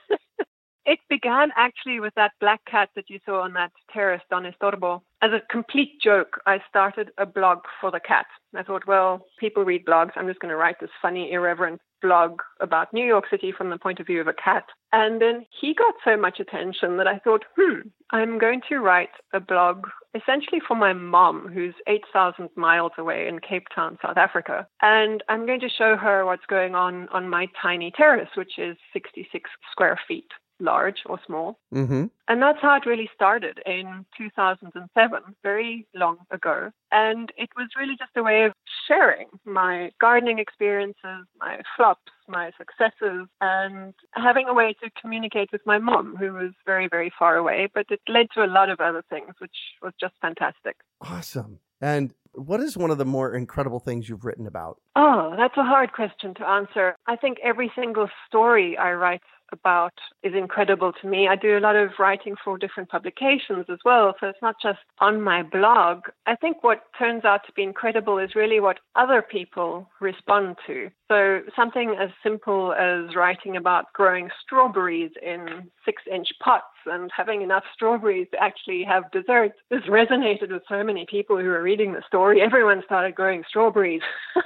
it 0.85 0.99
began 1.09 1.49
actually 1.55 1.99
with 1.99 2.13
that 2.15 2.33
black 2.39 2.61
cat 2.65 2.89
that 2.95 3.09
you 3.09 3.19
saw 3.25 3.41
on 3.41 3.53
that 3.53 3.71
terrace, 3.91 4.21
Don 4.29 4.43
Estorbo. 4.43 5.01
As 5.21 5.31
a 5.31 5.41
complete 5.51 5.99
joke, 6.01 6.39
I 6.45 6.59
started 6.69 7.11
a 7.17 7.25
blog 7.25 7.59
for 7.81 7.89
the 7.91 7.99
cat. 7.99 8.27
I 8.55 8.63
thought, 8.63 8.87
well, 8.87 9.25
people 9.39 9.65
read 9.65 9.85
blogs. 9.85 10.11
I'm 10.15 10.27
just 10.27 10.39
going 10.39 10.51
to 10.51 10.55
write 10.55 10.79
this 10.79 10.91
funny, 11.01 11.31
irreverent 11.31 11.81
blog 12.01 12.41
about 12.59 12.93
New 12.93 13.05
York 13.05 13.25
City 13.31 13.51
from 13.51 13.71
the 13.71 13.79
point 13.79 13.99
of 13.99 14.05
view 14.05 14.21
of 14.21 14.27
a 14.27 14.33
cat. 14.33 14.65
And 14.93 15.19
then 15.19 15.45
he 15.59 15.73
got 15.73 15.95
so 16.03 16.15
much 16.15 16.39
attention 16.39 16.97
that 16.97 17.07
I 17.07 17.17
thought, 17.19 17.45
hmm, 17.57 17.87
I'm 18.11 18.37
going 18.37 18.61
to 18.69 18.77
write 18.77 19.09
a 19.33 19.39
blog 19.39 19.87
essentially 20.13 20.61
for 20.65 20.75
my 20.75 20.93
mom, 20.93 21.49
who's 21.51 21.73
8,000 21.87 22.49
miles 22.55 22.91
away 22.97 23.27
in 23.27 23.39
Cape 23.39 23.67
Town, 23.73 23.97
South 24.01 24.17
Africa. 24.17 24.67
And 24.81 25.23
I'm 25.27 25.45
going 25.47 25.59
to 25.61 25.69
show 25.69 25.97
her 25.97 26.25
what's 26.25 26.45
going 26.45 26.75
on 26.75 27.09
on 27.09 27.27
my 27.27 27.47
tiny 27.61 27.91
terrace, 27.91 28.29
which 28.35 28.59
is 28.59 28.77
66 28.93 29.49
square 29.71 29.99
feet 30.07 30.27
large 30.59 30.99
or 31.05 31.19
small. 31.25 31.59
Mm-hmm. 31.73 32.05
And 32.27 32.41
that's 32.41 32.61
how 32.61 32.75
it 32.75 32.85
really 32.85 33.09
started 33.13 33.59
in 33.65 34.05
2007, 34.17 35.21
very 35.43 35.87
long 35.93 36.17
ago. 36.31 36.71
And 36.91 37.31
it 37.37 37.49
was 37.55 37.69
really 37.77 37.95
just 37.97 38.11
a 38.15 38.23
way 38.23 38.43
of 38.43 38.53
sharing 38.87 39.27
my 39.45 39.91
gardening 39.99 40.39
experiences, 40.39 41.25
my 41.39 41.61
flops, 41.75 42.11
my 42.27 42.51
successes, 42.57 43.27
and 43.41 43.93
having 44.13 44.47
a 44.47 44.53
way 44.53 44.75
to 44.81 44.89
communicate 44.99 45.51
with 45.51 45.61
my 45.65 45.77
mom, 45.77 46.15
who 46.17 46.33
was 46.33 46.51
very, 46.65 46.87
very 46.87 47.11
far 47.17 47.35
away. 47.35 47.67
But 47.73 47.87
it 47.89 48.01
led 48.07 48.27
to 48.35 48.43
a 48.43 48.47
lot 48.47 48.69
of 48.69 48.79
other 48.79 49.03
things, 49.09 49.33
which 49.39 49.55
was 49.81 49.93
just 49.99 50.13
fantastic. 50.21 50.77
Awesome. 51.01 51.59
And 51.81 52.13
what 52.33 52.59
is 52.59 52.77
one 52.77 52.91
of 52.91 52.97
the 52.97 53.05
more 53.05 53.33
incredible 53.33 53.79
things 53.79 54.09
you've 54.09 54.25
written 54.25 54.47
about? 54.47 54.79
Oh, 54.95 55.33
that's 55.37 55.57
a 55.57 55.63
hard 55.63 55.93
question 55.93 56.33
to 56.35 56.47
answer. 56.47 56.95
I 57.07 57.15
think 57.15 57.37
every 57.43 57.71
single 57.75 58.09
story 58.27 58.77
I 58.77 58.93
write 58.93 59.21
about 59.51 59.93
is 60.23 60.33
incredible 60.33 60.93
to 61.01 61.07
me. 61.07 61.27
I 61.27 61.35
do 61.35 61.57
a 61.57 61.59
lot 61.59 61.75
of 61.75 61.91
writing 61.99 62.35
for 62.43 62.57
different 62.57 62.89
publications 62.89 63.65
as 63.69 63.79
well, 63.85 64.15
so 64.19 64.27
it's 64.27 64.41
not 64.41 64.55
just 64.61 64.79
on 64.99 65.21
my 65.21 65.43
blog. 65.43 66.03
I 66.25 66.35
think 66.35 66.63
what 66.63 66.83
turns 66.97 67.25
out 67.25 67.41
to 67.45 67.53
be 67.53 67.63
incredible 67.63 68.17
is 68.17 68.35
really 68.35 68.59
what 68.59 68.79
other 68.95 69.21
people 69.21 69.89
respond 69.99 70.57
to. 70.67 70.89
So 71.09 71.41
something 71.55 71.95
as 71.99 72.09
simple 72.23 72.73
as 72.73 73.15
writing 73.15 73.57
about 73.57 73.93
growing 73.93 74.29
strawberries 74.43 75.11
in 75.21 75.69
six 75.83 76.03
inch 76.11 76.29
pots 76.43 76.65
and 76.85 77.11
having 77.15 77.41
enough 77.41 77.63
strawberries 77.73 78.27
to 78.31 78.41
actually 78.41 78.83
have 78.83 79.11
dessert 79.11 79.53
has 79.71 79.83
resonated 79.83 80.51
with 80.51 80.63
so 80.67 80.83
many 80.83 81.05
people 81.09 81.37
who 81.37 81.49
are 81.49 81.61
reading 81.61 81.93
the 81.93 82.03
story. 82.07 82.41
Everyone 82.41 82.81
started 82.85 83.15
growing 83.15 83.43
strawberries. 83.47 84.01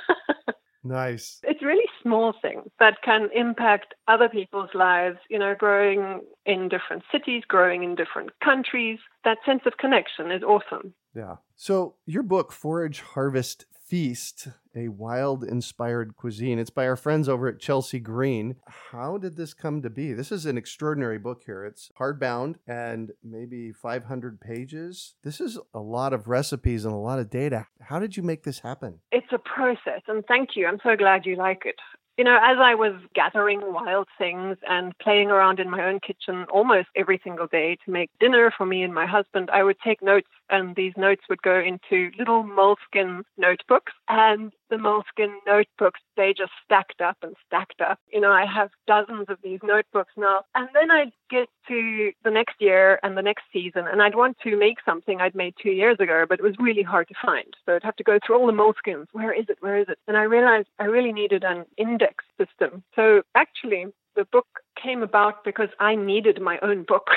Nice. 0.84 1.42
Really 1.44 1.59
small 2.10 2.34
things 2.42 2.70
that 2.80 3.02
can 3.04 3.30
impact 3.36 3.94
other 4.08 4.28
people's 4.28 4.70
lives, 4.74 5.18
you 5.30 5.38
know, 5.38 5.54
growing 5.58 6.22
in 6.46 6.70
different 6.70 7.04
cities, 7.12 7.44
growing 7.48 7.84
in 7.84 7.96
different 7.96 8.32
countries. 8.44 9.00
That 9.24 9.38
sense 9.46 9.62
of 9.66 9.78
connection 9.78 10.32
is 10.32 10.44
awesome. 10.44 10.94
Yeah. 11.16 11.36
So, 11.56 11.96
your 12.06 12.24
book, 12.24 12.52
Forage, 12.52 13.02
Harvest, 13.02 13.66
Feast, 13.90 14.50
a 14.76 14.90
wild 14.90 15.44
inspired 15.44 16.16
cuisine. 16.16 16.60
It's 16.60 16.70
by 16.70 16.88
our 16.88 16.96
friends 16.96 17.28
over 17.28 17.48
at 17.48 17.60
Chelsea 17.60 18.00
Green. 18.00 18.58
How 18.92 19.18
did 19.18 19.36
this 19.36 19.56
come 19.56 19.82
to 19.82 19.90
be? 19.90 20.14
This 20.14 20.32
is 20.32 20.46
an 20.46 20.60
extraordinary 20.60 21.18
book 21.18 21.42
here. 21.44 21.66
It's 21.66 21.90
hardbound 22.00 22.58
and 22.68 23.14
maybe 23.24 23.72
500 23.72 24.40
pages. 24.40 25.16
This 25.24 25.42
is 25.42 25.58
a 25.74 25.80
lot 25.80 26.14
of 26.14 26.28
recipes 26.28 26.86
and 26.86 26.94
a 26.94 26.98
lot 26.98 27.18
of 27.18 27.32
data. 27.32 27.66
How 27.82 27.98
did 27.98 28.16
you 28.16 28.22
make 28.22 28.44
this 28.44 28.60
happen? 28.60 29.00
It's 29.12 29.34
a 29.34 29.40
process, 29.40 30.04
and 30.08 30.24
thank 30.28 30.50
you. 30.56 30.68
I'm 30.68 30.80
so 30.84 30.96
glad 30.96 31.26
you 31.26 31.36
like 31.36 31.64
it. 31.66 31.80
You 32.20 32.26
know, 32.26 32.38
as 32.44 32.58
I 32.60 32.76
was 32.76 32.96
gathering 33.16 33.62
wild 33.72 34.10
things 34.18 34.58
and 34.70 34.92
playing 34.98 35.32
around 35.32 35.62
in 35.62 35.70
my 35.70 35.86
own 35.86 36.02
kitchen 36.02 36.44
almost 36.52 36.90
every 36.94 37.22
single 37.24 37.48
day 37.48 37.78
to 37.86 37.92
make 37.92 38.10
dinner 38.20 38.52
for 38.58 38.66
me 38.66 38.84
and 38.84 38.94
my 38.94 39.06
husband, 39.06 39.50
I 39.54 39.64
would 39.64 39.78
take 39.80 40.02
notes, 40.02 40.28
and 40.50 40.76
these 40.76 40.92
notes 40.98 41.22
would 41.30 41.42
go 41.42 41.58
into 41.58 42.12
little 42.20 42.44
Moleskine 42.44 43.24
notebooks. 43.38 43.94
And 44.10 44.52
the 44.70 44.78
Moleskine 44.78 45.36
notebooks, 45.46 46.00
they 46.16 46.34
just 46.38 46.52
stacked 46.64 47.02
up 47.02 47.18
and 47.22 47.36
stacked 47.46 47.82
up. 47.82 48.00
You 48.12 48.22
know, 48.22 48.32
I 48.32 48.46
have 48.46 48.70
dozens 48.88 49.26
of 49.30 49.38
these 49.44 49.60
notebooks 49.64 50.14
now. 50.18 50.44
And 50.56 50.70
then 50.74 50.92
I'd 50.92 51.12
get 51.30 51.48
to 51.68 52.12
the 52.24 52.32
next 52.32 52.56
year 52.60 53.00
and 53.04 53.18
the 53.18 53.22
next 53.22 53.44
season, 53.52 53.86
and 53.92 54.02
I'd 54.02 54.16
want 54.16 54.38
to 54.44 54.58
make 54.58 54.78
something 54.86 55.22
I'd 55.22 55.36
made 55.36 55.56
two 55.62 55.72
years 55.72 55.98
ago, 56.00 56.26
but 56.28 56.40
it 56.40 56.44
was 56.44 56.56
really 56.60 56.84
hard 56.84 57.08
to 57.10 57.16
find. 57.24 57.54
So 57.66 57.76
I'd 57.76 57.84
have 57.84 57.96
to 57.98 58.04
go 58.04 58.20
through 58.26 58.40
all 58.40 58.48
the 58.48 58.54
Moleskines. 58.54 59.08
Where 59.12 59.34
is 59.34 59.46
it? 59.50 59.58
Where 59.60 59.78
is 59.78 59.88
it? 59.90 60.00
And 60.08 60.18
I 60.18 60.24
realized 60.24 60.68
I 60.80 60.86
really 60.86 61.14
needed 61.14 61.44
an 61.44 61.66
index 61.78 62.24
system. 62.38 62.84
So 62.96 63.22
actually, 63.36 63.88
the 64.16 64.26
book 64.26 64.48
came 64.82 65.04
about 65.04 65.44
because 65.44 65.70
I 65.80 65.96
needed 65.96 66.42
my 66.42 66.60
own 66.62 66.84
book. 66.84 67.08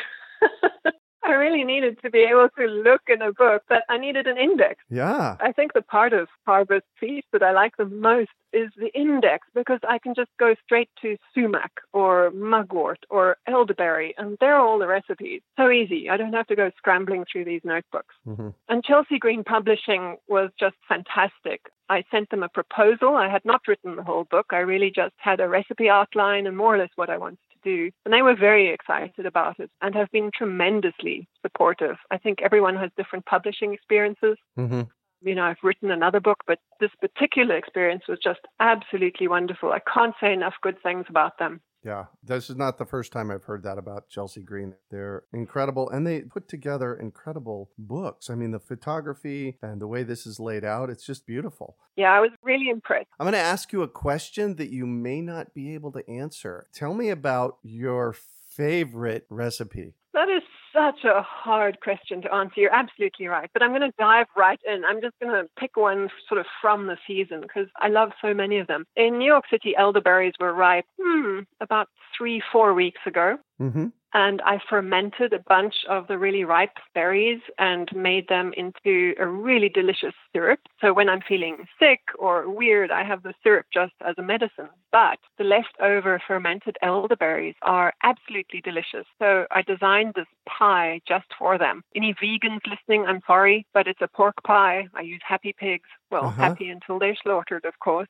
I 1.24 1.32
really 1.32 1.64
needed 1.64 2.00
to 2.02 2.10
be 2.10 2.20
able 2.20 2.48
to 2.58 2.66
look 2.66 3.02
in 3.08 3.22
a 3.22 3.32
book, 3.32 3.62
but 3.68 3.82
I 3.88 3.98
needed 3.98 4.26
an 4.26 4.36
index. 4.36 4.82
Yeah. 4.90 5.36
I 5.40 5.52
think 5.52 5.72
the 5.72 5.82
part 5.82 6.12
of 6.12 6.28
Harvest 6.46 6.86
piece 6.98 7.24
that 7.32 7.42
I 7.42 7.52
like 7.52 7.76
the 7.76 7.86
most 7.86 8.30
is 8.52 8.70
the 8.76 8.92
index 8.94 9.46
because 9.54 9.80
I 9.88 9.98
can 9.98 10.14
just 10.14 10.30
go 10.38 10.54
straight 10.64 10.90
to 11.00 11.16
sumac 11.34 11.72
or 11.92 12.30
mugwort 12.32 13.04
or 13.08 13.36
elderberry, 13.46 14.14
and 14.18 14.36
there 14.40 14.54
are 14.54 14.66
all 14.66 14.78
the 14.78 14.86
recipes. 14.86 15.42
So 15.56 15.70
easy. 15.70 16.10
I 16.10 16.16
don't 16.16 16.32
have 16.32 16.48
to 16.48 16.56
go 16.56 16.70
scrambling 16.76 17.24
through 17.30 17.44
these 17.44 17.62
notebooks. 17.64 18.14
Mm-hmm. 18.26 18.48
And 18.68 18.84
Chelsea 18.84 19.18
Green 19.18 19.44
Publishing 19.44 20.16
was 20.28 20.50
just 20.58 20.76
fantastic. 20.88 21.62
I 21.88 22.04
sent 22.10 22.30
them 22.30 22.42
a 22.42 22.48
proposal. 22.48 23.16
I 23.16 23.28
had 23.28 23.44
not 23.44 23.62
written 23.68 23.96
the 23.96 24.02
whole 24.02 24.24
book. 24.24 24.46
I 24.50 24.58
really 24.58 24.90
just 24.94 25.14
had 25.18 25.40
a 25.40 25.48
recipe 25.48 25.88
outline 25.88 26.46
and 26.46 26.56
more 26.56 26.74
or 26.74 26.78
less 26.78 26.90
what 26.96 27.10
I 27.10 27.18
wanted 27.18 27.38
to 27.50 27.51
do. 27.62 27.90
And 28.04 28.12
they 28.12 28.22
were 28.22 28.36
very 28.36 28.72
excited 28.72 29.26
about 29.26 29.58
it 29.60 29.70
and 29.80 29.94
have 29.94 30.10
been 30.10 30.30
tremendously 30.34 31.28
supportive. 31.42 31.96
I 32.10 32.18
think 32.18 32.42
everyone 32.42 32.76
has 32.76 32.90
different 32.96 33.26
publishing 33.26 33.72
experiences. 33.72 34.36
Mm-hmm. 34.58 34.82
You 35.24 35.34
know, 35.34 35.44
I've 35.44 35.62
written 35.62 35.90
another 35.90 36.20
book, 36.20 36.38
but 36.46 36.58
this 36.80 36.90
particular 37.00 37.56
experience 37.56 38.02
was 38.08 38.18
just 38.22 38.40
absolutely 38.58 39.28
wonderful. 39.28 39.70
I 39.70 39.80
can't 39.92 40.14
say 40.20 40.32
enough 40.32 40.54
good 40.62 40.82
things 40.82 41.06
about 41.08 41.38
them. 41.38 41.60
Yeah, 41.84 42.06
this 42.22 42.48
is 42.48 42.56
not 42.56 42.78
the 42.78 42.86
first 42.86 43.12
time 43.12 43.30
I've 43.30 43.44
heard 43.44 43.64
that 43.64 43.78
about 43.78 44.08
Chelsea 44.08 44.42
Green. 44.42 44.74
They're 44.90 45.24
incredible 45.32 45.90
and 45.90 46.06
they 46.06 46.20
put 46.20 46.48
together 46.48 46.94
incredible 46.94 47.70
books. 47.76 48.30
I 48.30 48.36
mean, 48.36 48.52
the 48.52 48.60
photography 48.60 49.58
and 49.62 49.80
the 49.80 49.88
way 49.88 50.04
this 50.04 50.26
is 50.26 50.38
laid 50.38 50.64
out, 50.64 50.90
it's 50.90 51.04
just 51.04 51.26
beautiful. 51.26 51.76
Yeah, 51.96 52.12
I 52.12 52.20
was 52.20 52.30
really 52.42 52.68
impressed. 52.68 53.08
I'm 53.18 53.24
going 53.24 53.32
to 53.32 53.38
ask 53.38 53.72
you 53.72 53.82
a 53.82 53.88
question 53.88 54.56
that 54.56 54.70
you 54.70 54.86
may 54.86 55.20
not 55.20 55.54
be 55.54 55.74
able 55.74 55.92
to 55.92 56.08
answer. 56.08 56.66
Tell 56.72 56.94
me 56.94 57.10
about 57.10 57.58
your 57.62 58.14
favorite 58.48 59.26
recipe. 59.28 59.94
That 60.14 60.28
is 60.28 60.42
such 60.72 61.04
a 61.04 61.22
hard 61.22 61.80
question 61.80 62.22
to 62.22 62.34
answer. 62.34 62.54
You're 62.60 62.74
absolutely 62.74 63.26
right. 63.26 63.50
But 63.52 63.62
I'm 63.62 63.70
going 63.70 63.82
to 63.82 63.92
dive 63.98 64.26
right 64.36 64.60
in. 64.66 64.84
I'm 64.84 65.00
just 65.00 65.14
going 65.20 65.32
to 65.32 65.48
pick 65.58 65.76
one 65.76 66.08
sort 66.28 66.40
of 66.40 66.46
from 66.60 66.86
the 66.86 66.96
season 67.06 67.40
because 67.42 67.68
I 67.76 67.88
love 67.88 68.10
so 68.20 68.34
many 68.34 68.58
of 68.58 68.66
them. 68.66 68.84
In 68.96 69.18
New 69.18 69.26
York 69.26 69.44
City, 69.50 69.74
elderberries 69.76 70.34
were 70.40 70.52
ripe 70.52 70.86
hmm, 71.00 71.40
about 71.60 71.88
three, 72.16 72.42
four 72.52 72.74
weeks 72.74 73.00
ago. 73.06 73.38
Mm-hmm. 73.60 73.86
And 74.14 74.42
I 74.42 74.58
fermented 74.68 75.32
a 75.32 75.38
bunch 75.38 75.74
of 75.88 76.06
the 76.06 76.18
really 76.18 76.44
ripe 76.44 76.76
berries 76.94 77.40
and 77.58 77.88
made 77.94 78.28
them 78.28 78.52
into 78.56 79.14
a 79.18 79.26
really 79.26 79.68
delicious 79.68 80.14
syrup. 80.32 80.60
So 80.80 80.92
when 80.92 81.08
I'm 81.08 81.22
feeling 81.26 81.66
sick 81.78 82.00
or 82.18 82.50
weird, 82.50 82.90
I 82.90 83.04
have 83.04 83.22
the 83.22 83.34
syrup 83.42 83.66
just 83.72 83.94
as 84.06 84.14
a 84.18 84.22
medicine. 84.22 84.68
But 84.90 85.18
the 85.38 85.44
leftover 85.44 86.20
fermented 86.26 86.76
elderberries 86.82 87.54
are 87.62 87.94
absolutely 88.02 88.60
delicious. 88.60 89.06
So 89.18 89.46
I 89.50 89.62
designed 89.62 90.12
this 90.14 90.26
pie 90.46 91.00
just 91.08 91.26
for 91.38 91.56
them. 91.56 91.82
Any 91.96 92.14
vegans 92.14 92.60
listening, 92.68 93.06
I'm 93.06 93.22
sorry, 93.26 93.66
but 93.72 93.86
it's 93.86 94.02
a 94.02 94.08
pork 94.08 94.42
pie. 94.44 94.88
I 94.94 95.00
use 95.00 95.22
happy 95.26 95.54
pigs. 95.58 95.88
Well, 96.12 96.26
Uh-huh. 96.26 96.42
happy 96.42 96.68
until 96.68 96.98
they're 96.98 97.16
slaughtered, 97.22 97.64
of 97.64 97.78
course. 97.80 98.08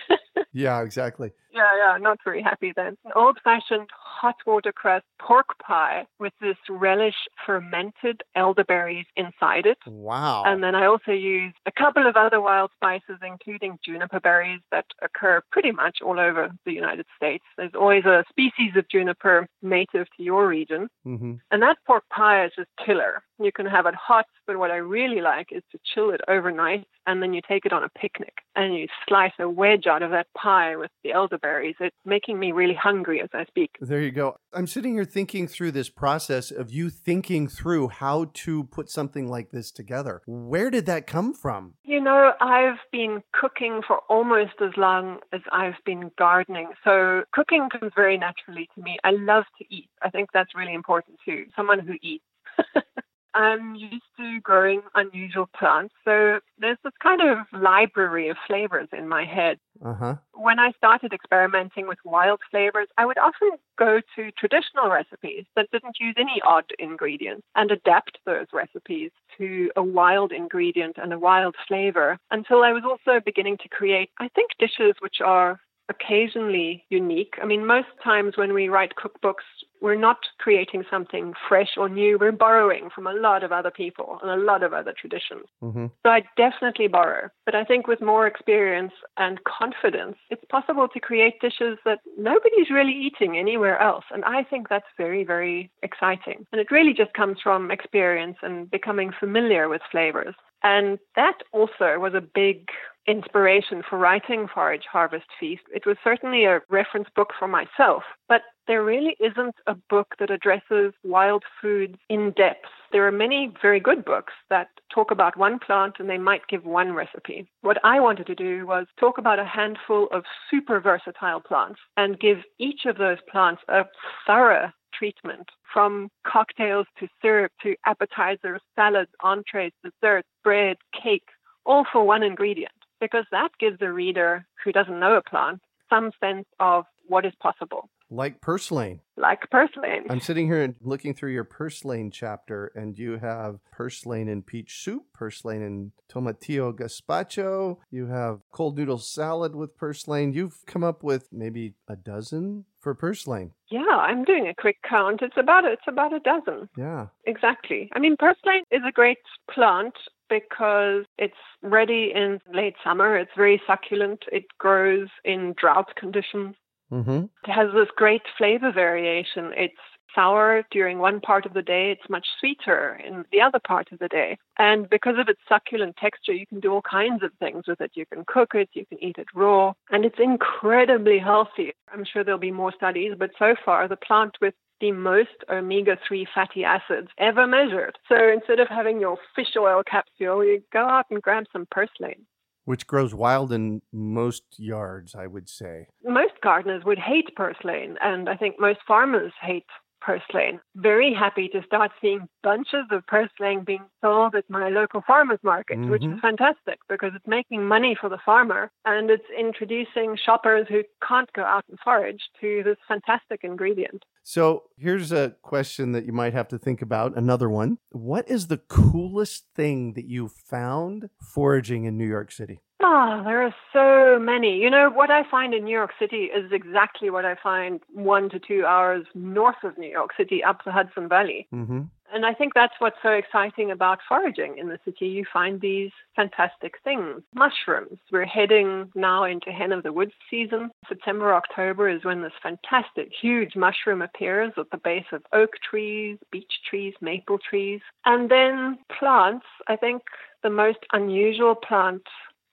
Yeah, 0.54 0.82
exactly. 0.82 1.32
Yeah, 1.50 1.70
yeah, 1.78 1.96
not 1.98 2.18
very 2.24 2.42
happy 2.42 2.72
then. 2.76 2.96
An 3.06 3.12
old 3.16 3.38
fashioned 3.42 3.88
hot 3.94 4.36
water 4.46 4.70
crust 4.72 5.04
pork 5.18 5.58
pie 5.62 6.06
with 6.18 6.32
this 6.42 6.56
relish 6.68 7.14
fermented 7.46 8.22
elderberries 8.34 9.06
inside 9.16 9.64
it. 9.66 9.78
Wow. 9.86 10.42
And 10.44 10.62
then 10.62 10.74
I 10.74 10.86
also 10.86 11.12
use 11.12 11.54
a 11.66 11.72
couple 11.72 12.06
of 12.06 12.16
other 12.16 12.40
wild 12.40 12.70
spices, 12.76 13.18
including 13.26 13.78
juniper 13.84 14.20
berries 14.20 14.60
that 14.70 14.84
occur 15.02 15.42
pretty 15.50 15.72
much 15.72 15.98
all 16.04 16.18
over 16.20 16.50
the 16.66 16.72
United 16.72 17.06
States. 17.16 17.44
There's 17.56 17.74
always 17.74 18.04
a 18.04 18.24
species 18.28 18.72
of 18.76 18.88
juniper 18.88 19.48
native 19.62 20.06
to 20.16 20.22
your 20.22 20.46
region. 20.46 20.88
mm-hmm. 21.06 21.34
And 21.50 21.62
that 21.62 21.78
pork 21.86 22.04
pie 22.10 22.44
is 22.44 22.52
just 22.56 22.68
killer. 22.84 23.22
You 23.38 23.52
can 23.52 23.66
have 23.66 23.86
it 23.86 23.94
hot, 23.94 24.26
but 24.46 24.58
what 24.58 24.70
I 24.70 24.76
really 24.76 25.20
like 25.20 25.48
is 25.50 25.62
to 25.72 25.78
chill 25.84 26.10
it 26.10 26.20
overnight 26.28 26.86
and 27.06 27.20
then 27.22 27.31
you 27.34 27.40
take 27.46 27.64
it 27.66 27.72
on 27.72 27.84
a 27.84 27.88
picnic 27.90 28.34
and 28.54 28.74
you 28.74 28.86
slice 29.08 29.32
a 29.38 29.48
wedge 29.48 29.86
out 29.86 30.02
of 30.02 30.10
that 30.10 30.26
pie 30.36 30.76
with 30.76 30.90
the 31.02 31.12
elderberries. 31.12 31.76
It's 31.80 31.96
making 32.04 32.38
me 32.38 32.52
really 32.52 32.74
hungry 32.74 33.20
as 33.20 33.28
I 33.32 33.44
speak. 33.44 33.70
There 33.80 34.00
you 34.00 34.10
go. 34.10 34.36
I'm 34.52 34.66
sitting 34.66 34.94
here 34.94 35.04
thinking 35.04 35.46
through 35.46 35.72
this 35.72 35.88
process 35.88 36.50
of 36.50 36.70
you 36.70 36.90
thinking 36.90 37.48
through 37.48 37.88
how 37.88 38.30
to 38.34 38.64
put 38.64 38.90
something 38.90 39.28
like 39.28 39.50
this 39.50 39.70
together. 39.70 40.22
Where 40.26 40.70
did 40.70 40.86
that 40.86 41.06
come 41.06 41.32
from? 41.32 41.74
You 41.84 42.00
know, 42.00 42.32
I've 42.40 42.78
been 42.90 43.22
cooking 43.32 43.80
for 43.86 43.98
almost 44.08 44.52
as 44.60 44.72
long 44.76 45.18
as 45.32 45.40
I've 45.50 45.82
been 45.84 46.10
gardening. 46.18 46.70
So 46.84 47.24
cooking 47.32 47.68
comes 47.70 47.92
very 47.94 48.18
naturally 48.18 48.68
to 48.74 48.82
me. 48.82 48.98
I 49.04 49.10
love 49.12 49.44
to 49.58 49.64
eat. 49.74 49.88
I 50.02 50.10
think 50.10 50.30
that's 50.32 50.54
really 50.54 50.74
important 50.74 51.18
too. 51.24 51.46
Someone 51.56 51.80
who 51.80 51.94
eats. 52.02 52.24
I'm 53.34 53.74
used 53.74 54.04
to 54.18 54.40
growing 54.40 54.82
unusual 54.94 55.48
plants. 55.58 55.94
So 56.04 56.40
there's 56.58 56.78
this 56.84 56.92
kind 57.02 57.20
of 57.22 57.38
library 57.52 58.28
of 58.28 58.36
flavors 58.46 58.88
in 58.96 59.08
my 59.08 59.24
head. 59.24 59.58
Uh 59.84 59.94
huh. 59.94 60.14
When 60.34 60.58
I 60.58 60.72
started 60.76 61.12
experimenting 61.12 61.86
with 61.88 61.98
wild 62.04 62.40
flavors, 62.50 62.88
I 62.98 63.06
would 63.06 63.18
often 63.18 63.52
go 63.78 64.00
to 64.16 64.30
traditional 64.32 64.90
recipes 64.90 65.44
that 65.56 65.70
didn't 65.72 65.96
use 65.98 66.14
any 66.18 66.40
odd 66.46 66.64
ingredients 66.78 67.46
and 67.56 67.70
adapt 67.70 68.18
those 68.26 68.46
recipes 68.52 69.10
to 69.38 69.70
a 69.76 69.82
wild 69.82 70.32
ingredient 70.32 70.96
and 71.00 71.12
a 71.12 71.18
wild 71.18 71.56
flavor 71.66 72.18
until 72.30 72.62
I 72.62 72.72
was 72.72 72.84
also 72.84 73.20
beginning 73.24 73.58
to 73.58 73.68
create, 73.68 74.10
I 74.18 74.28
think, 74.28 74.50
dishes 74.58 74.94
which 75.00 75.20
are 75.24 75.60
occasionally 75.88 76.84
unique. 76.90 77.34
I 77.42 77.46
mean, 77.46 77.66
most 77.66 77.88
times 78.02 78.36
when 78.36 78.52
we 78.52 78.68
write 78.68 78.92
cookbooks, 78.96 79.46
we're 79.82 79.96
not 79.96 80.18
creating 80.38 80.84
something 80.88 81.34
fresh 81.48 81.70
or 81.76 81.88
new. 81.88 82.16
We're 82.18 82.32
borrowing 82.32 82.88
from 82.94 83.06
a 83.06 83.12
lot 83.12 83.42
of 83.42 83.52
other 83.52 83.70
people 83.70 84.18
and 84.22 84.30
a 84.30 84.36
lot 84.36 84.62
of 84.62 84.72
other 84.72 84.94
traditions. 84.98 85.46
Mm-hmm. 85.62 85.86
So 86.02 86.08
I 86.08 86.22
definitely 86.36 86.86
borrow. 86.86 87.28
But 87.44 87.56
I 87.56 87.64
think 87.64 87.88
with 87.88 88.00
more 88.00 88.26
experience 88.26 88.92
and 89.16 89.40
confidence, 89.44 90.16
it's 90.30 90.44
possible 90.48 90.88
to 90.88 91.00
create 91.00 91.40
dishes 91.40 91.78
that 91.84 91.98
nobody's 92.16 92.70
really 92.70 92.92
eating 92.92 93.36
anywhere 93.36 93.78
else. 93.80 94.04
And 94.12 94.24
I 94.24 94.44
think 94.44 94.68
that's 94.68 94.86
very, 94.96 95.24
very 95.24 95.70
exciting. 95.82 96.46
And 96.52 96.60
it 96.60 96.70
really 96.70 96.94
just 96.94 97.12
comes 97.14 97.38
from 97.42 97.70
experience 97.70 98.36
and 98.42 98.70
becoming 98.70 99.12
familiar 99.18 99.68
with 99.68 99.82
flavors. 99.90 100.36
And 100.62 101.00
that 101.16 101.38
also 101.52 101.98
was 101.98 102.14
a 102.14 102.20
big 102.20 102.68
inspiration 103.06 103.82
for 103.88 103.98
writing 103.98 104.48
Forage 104.52 104.84
Harvest 104.90 105.26
Feast. 105.38 105.62
It 105.74 105.86
was 105.86 105.96
certainly 106.04 106.44
a 106.44 106.60
reference 106.70 107.08
book 107.14 107.30
for 107.38 107.48
myself, 107.48 108.02
but 108.28 108.42
there 108.66 108.84
really 108.84 109.16
isn't 109.18 109.56
a 109.66 109.74
book 109.90 110.14
that 110.18 110.30
addresses 110.30 110.92
wild 111.02 111.42
foods 111.60 111.96
in 112.08 112.32
depth. 112.36 112.66
There 112.92 113.06
are 113.06 113.12
many 113.12 113.52
very 113.60 113.80
good 113.80 114.04
books 114.04 114.32
that 114.50 114.68
talk 114.94 115.10
about 115.10 115.36
one 115.36 115.58
plant 115.58 115.94
and 115.98 116.08
they 116.08 116.18
might 116.18 116.46
give 116.48 116.64
one 116.64 116.92
recipe. 116.92 117.48
What 117.62 117.78
I 117.84 117.98
wanted 117.98 118.26
to 118.28 118.34
do 118.34 118.66
was 118.66 118.86
talk 119.00 119.18
about 119.18 119.38
a 119.38 119.44
handful 119.44 120.08
of 120.12 120.24
super 120.50 120.80
versatile 120.80 121.40
plants 121.40 121.80
and 121.96 122.20
give 122.20 122.38
each 122.58 122.82
of 122.86 122.98
those 122.98 123.18
plants 123.30 123.62
a 123.68 123.84
thorough 124.26 124.70
treatment 124.94 125.48
from 125.72 126.08
cocktails 126.26 126.86
to 126.98 127.08
syrup 127.20 127.50
to 127.62 127.74
appetizers, 127.86 128.60
salads, 128.76 129.10
entrees, 129.20 129.72
desserts, 129.82 130.28
bread, 130.44 130.76
cake, 131.02 131.28
all 131.64 131.84
for 131.90 132.04
one 132.04 132.22
ingredient, 132.22 132.72
because 133.02 133.26
that 133.32 133.50
gives 133.58 133.78
the 133.80 133.92
reader 133.92 134.46
who 134.64 134.72
doesn't 134.72 135.00
know 135.00 135.16
a 135.16 135.22
plant 135.28 135.60
some 135.90 136.12
sense 136.20 136.46
of 136.58 136.84
what 137.08 137.26
is 137.26 137.34
possible. 137.40 137.90
Like 138.08 138.40
purslane. 138.42 139.00
Like 139.16 139.50
purslane. 139.50 140.04
I'm 140.10 140.20
sitting 140.20 140.46
here 140.46 140.62
and 140.62 140.74
looking 140.82 141.14
through 141.14 141.32
your 141.32 141.44
purslane 141.44 142.10
chapter, 142.10 142.70
and 142.74 142.96
you 142.98 143.18
have 143.18 143.58
purslane 143.72 144.28
in 144.28 144.42
peach 144.42 144.82
soup, 144.82 145.04
purslane 145.14 145.62
in 145.62 145.92
tomatillo 146.12 146.74
gazpacho. 146.74 147.78
You 147.90 148.06
have 148.06 148.40
cold 148.52 148.76
noodle 148.76 148.98
salad 148.98 149.56
with 149.56 149.76
purslane. 149.76 150.34
You've 150.34 150.58
come 150.66 150.84
up 150.84 151.02
with 151.02 151.28
maybe 151.32 151.74
a 151.88 151.96
dozen 151.96 152.66
for 152.80 152.94
purslane. 152.94 153.52
Yeah, 153.70 153.80
I'm 153.80 154.24
doing 154.24 154.46
a 154.46 154.54
quick 154.54 154.76
count. 154.86 155.22
It's 155.22 155.38
about 155.38 155.64
it's 155.64 155.88
about 155.88 156.12
a 156.12 156.20
dozen. 156.20 156.68
Yeah. 156.76 157.06
Exactly. 157.24 157.90
I 157.94 157.98
mean, 157.98 158.16
purslane 158.18 158.64
is 158.70 158.82
a 158.86 158.92
great 158.92 159.18
plant 159.50 159.94
because 160.40 161.04
it's 161.18 161.34
ready 161.62 162.12
in 162.14 162.40
late 162.52 162.74
summer. 162.82 163.16
It's 163.16 163.30
very 163.36 163.60
succulent. 163.66 164.24
It 164.32 164.44
grows 164.58 165.08
in 165.24 165.54
drought 165.56 165.94
conditions. 165.96 166.54
Mm-hmm. 166.92 167.24
It 167.44 167.50
has 167.50 167.68
this 167.74 167.88
great 167.96 168.22
flavor 168.36 168.72
variation. 168.72 169.52
It's 169.56 169.74
sour 170.14 170.64
during 170.70 170.98
one 170.98 171.20
part 171.20 171.46
of 171.46 171.54
the 171.54 171.62
day, 171.62 171.90
it's 171.90 172.10
much 172.10 172.26
sweeter 172.38 173.00
in 173.04 173.24
the 173.32 173.40
other 173.40 173.58
part 173.58 173.90
of 173.92 173.98
the 173.98 174.08
day. 174.08 174.36
And 174.58 174.88
because 174.88 175.16
of 175.18 175.28
its 175.28 175.40
succulent 175.48 175.96
texture, 175.96 176.32
you 176.32 176.46
can 176.46 176.60
do 176.60 176.72
all 176.72 176.82
kinds 176.82 177.22
of 177.22 177.30
things 177.38 177.64
with 177.66 177.80
it. 177.80 177.92
You 177.94 178.04
can 178.12 178.24
cook 178.26 178.50
it, 178.54 178.68
you 178.74 178.86
can 178.86 179.02
eat 179.02 179.16
it 179.18 179.28
raw, 179.34 179.72
and 179.90 180.04
it's 180.04 180.18
incredibly 180.18 181.18
healthy. 181.18 181.72
I'm 181.92 182.04
sure 182.04 182.24
there'll 182.24 182.38
be 182.38 182.50
more 182.50 182.72
studies, 182.76 183.14
but 183.18 183.30
so 183.38 183.54
far, 183.64 183.88
the 183.88 183.96
plant 183.96 184.36
with 184.40 184.54
the 184.82 184.92
most 184.92 185.44
omega 185.48 185.96
3 186.06 186.26
fatty 186.34 186.64
acids 186.64 187.08
ever 187.16 187.46
measured. 187.46 187.96
So 188.08 188.16
instead 188.28 188.58
of 188.58 188.68
having 188.68 189.00
your 189.00 189.16
fish 189.34 189.54
oil 189.56 189.82
capsule, 189.88 190.44
you 190.44 190.62
go 190.72 190.84
out 190.84 191.06
and 191.10 191.22
grab 191.22 191.44
some 191.52 191.66
purslane. 191.70 192.26
Which 192.64 192.86
grows 192.86 193.14
wild 193.14 193.52
in 193.52 193.82
most 193.92 194.44
yards, 194.58 195.14
I 195.14 195.26
would 195.26 195.48
say. 195.48 195.86
Most 196.04 196.34
gardeners 196.42 196.84
would 196.84 196.98
hate 196.98 197.34
purslane, 197.34 197.96
and 198.02 198.28
I 198.28 198.36
think 198.36 198.60
most 198.60 198.80
farmers 198.86 199.32
hate 199.40 199.66
purslane. 200.04 200.60
Very 200.76 201.14
happy 201.14 201.48
to 201.48 201.62
start 201.64 201.92
seeing 202.00 202.28
bunches 202.42 202.86
of 202.90 203.06
purslane 203.06 203.64
being 203.64 203.84
sold 204.00 204.34
at 204.34 204.48
my 204.48 204.68
local 204.68 205.02
farmers 205.06 205.38
market, 205.42 205.78
mm-hmm. 205.78 205.90
which 205.90 206.02
is 206.02 206.08
mm-hmm. 206.08 206.18
fantastic 206.18 206.78
because 206.88 207.12
it's 207.14 207.26
making 207.26 207.66
money 207.66 207.96
for 207.98 208.08
the 208.08 208.18
farmer 208.24 208.70
and 208.84 209.10
it's 209.10 209.24
introducing 209.38 210.16
shoppers 210.16 210.66
who 210.68 210.82
can't 211.06 211.32
go 211.32 211.42
out 211.42 211.64
and 211.68 211.78
forage 211.80 212.22
to 212.40 212.62
this 212.64 212.78
fantastic 212.88 213.40
ingredient. 213.44 214.04
So 214.22 214.64
here's 214.78 215.12
a 215.12 215.34
question 215.42 215.92
that 215.92 216.04
you 216.06 216.12
might 216.12 216.32
have 216.32 216.48
to 216.48 216.58
think 216.58 216.82
about. 216.82 217.16
Another 217.16 217.48
one. 217.48 217.78
What 217.90 218.28
is 218.28 218.46
the 218.46 218.58
coolest 218.58 219.46
thing 219.54 219.94
that 219.94 220.06
you 220.06 220.28
found 220.28 221.10
foraging 221.20 221.84
in 221.84 221.98
New 221.98 222.06
York 222.06 222.30
City? 222.30 222.60
Ah, 222.84 223.20
oh, 223.20 223.24
there 223.24 223.42
are 223.42 223.54
so 223.72 224.18
many. 224.20 224.58
You 224.58 224.68
know, 224.68 224.90
what 224.90 225.10
I 225.10 225.22
find 225.30 225.54
in 225.54 225.64
New 225.64 225.72
York 225.72 225.92
City 226.00 226.24
is 226.24 226.50
exactly 226.50 227.10
what 227.10 227.24
I 227.24 227.36
find 227.40 227.80
one 227.92 228.28
to 228.30 228.40
two 228.40 228.64
hours 228.66 229.06
north 229.14 229.62
of 229.62 229.78
New 229.78 229.88
York 229.88 230.10
City 230.16 230.42
up 230.42 230.64
the 230.64 230.72
Hudson 230.72 231.08
Valley. 231.08 231.46
Mm-hmm. 231.54 231.82
And 232.12 232.26
I 232.26 232.34
think 232.34 232.52
that's 232.54 232.74
what's 232.78 232.96
so 233.02 233.10
exciting 233.10 233.70
about 233.70 234.00
foraging 234.06 234.58
in 234.58 234.68
the 234.68 234.78
city. 234.84 235.06
You 235.06 235.24
find 235.32 235.60
these 235.60 235.90
fantastic 236.14 236.74
things. 236.84 237.22
Mushrooms. 237.34 237.98
We're 238.10 238.26
heading 238.26 238.90
now 238.94 239.24
into 239.24 239.50
hen 239.50 239.72
of 239.72 239.82
the 239.82 239.92
woods 239.92 240.12
season. 240.30 240.70
September, 240.88 241.34
October 241.34 241.88
is 241.88 242.04
when 242.04 242.22
this 242.22 242.32
fantastic, 242.42 243.10
huge 243.18 243.56
mushroom 243.56 244.02
appears 244.02 244.52
at 244.58 244.70
the 244.70 244.76
base 244.76 245.06
of 245.10 245.22
oak 245.32 245.52
trees, 245.68 246.18
beech 246.30 246.52
trees, 246.68 246.94
maple 247.00 247.38
trees. 247.38 247.80
And 248.04 248.30
then 248.30 248.78
plants. 248.98 249.46
I 249.68 249.76
think 249.76 250.02
the 250.42 250.50
most 250.50 250.78
unusual 250.92 251.54
plant 251.54 252.02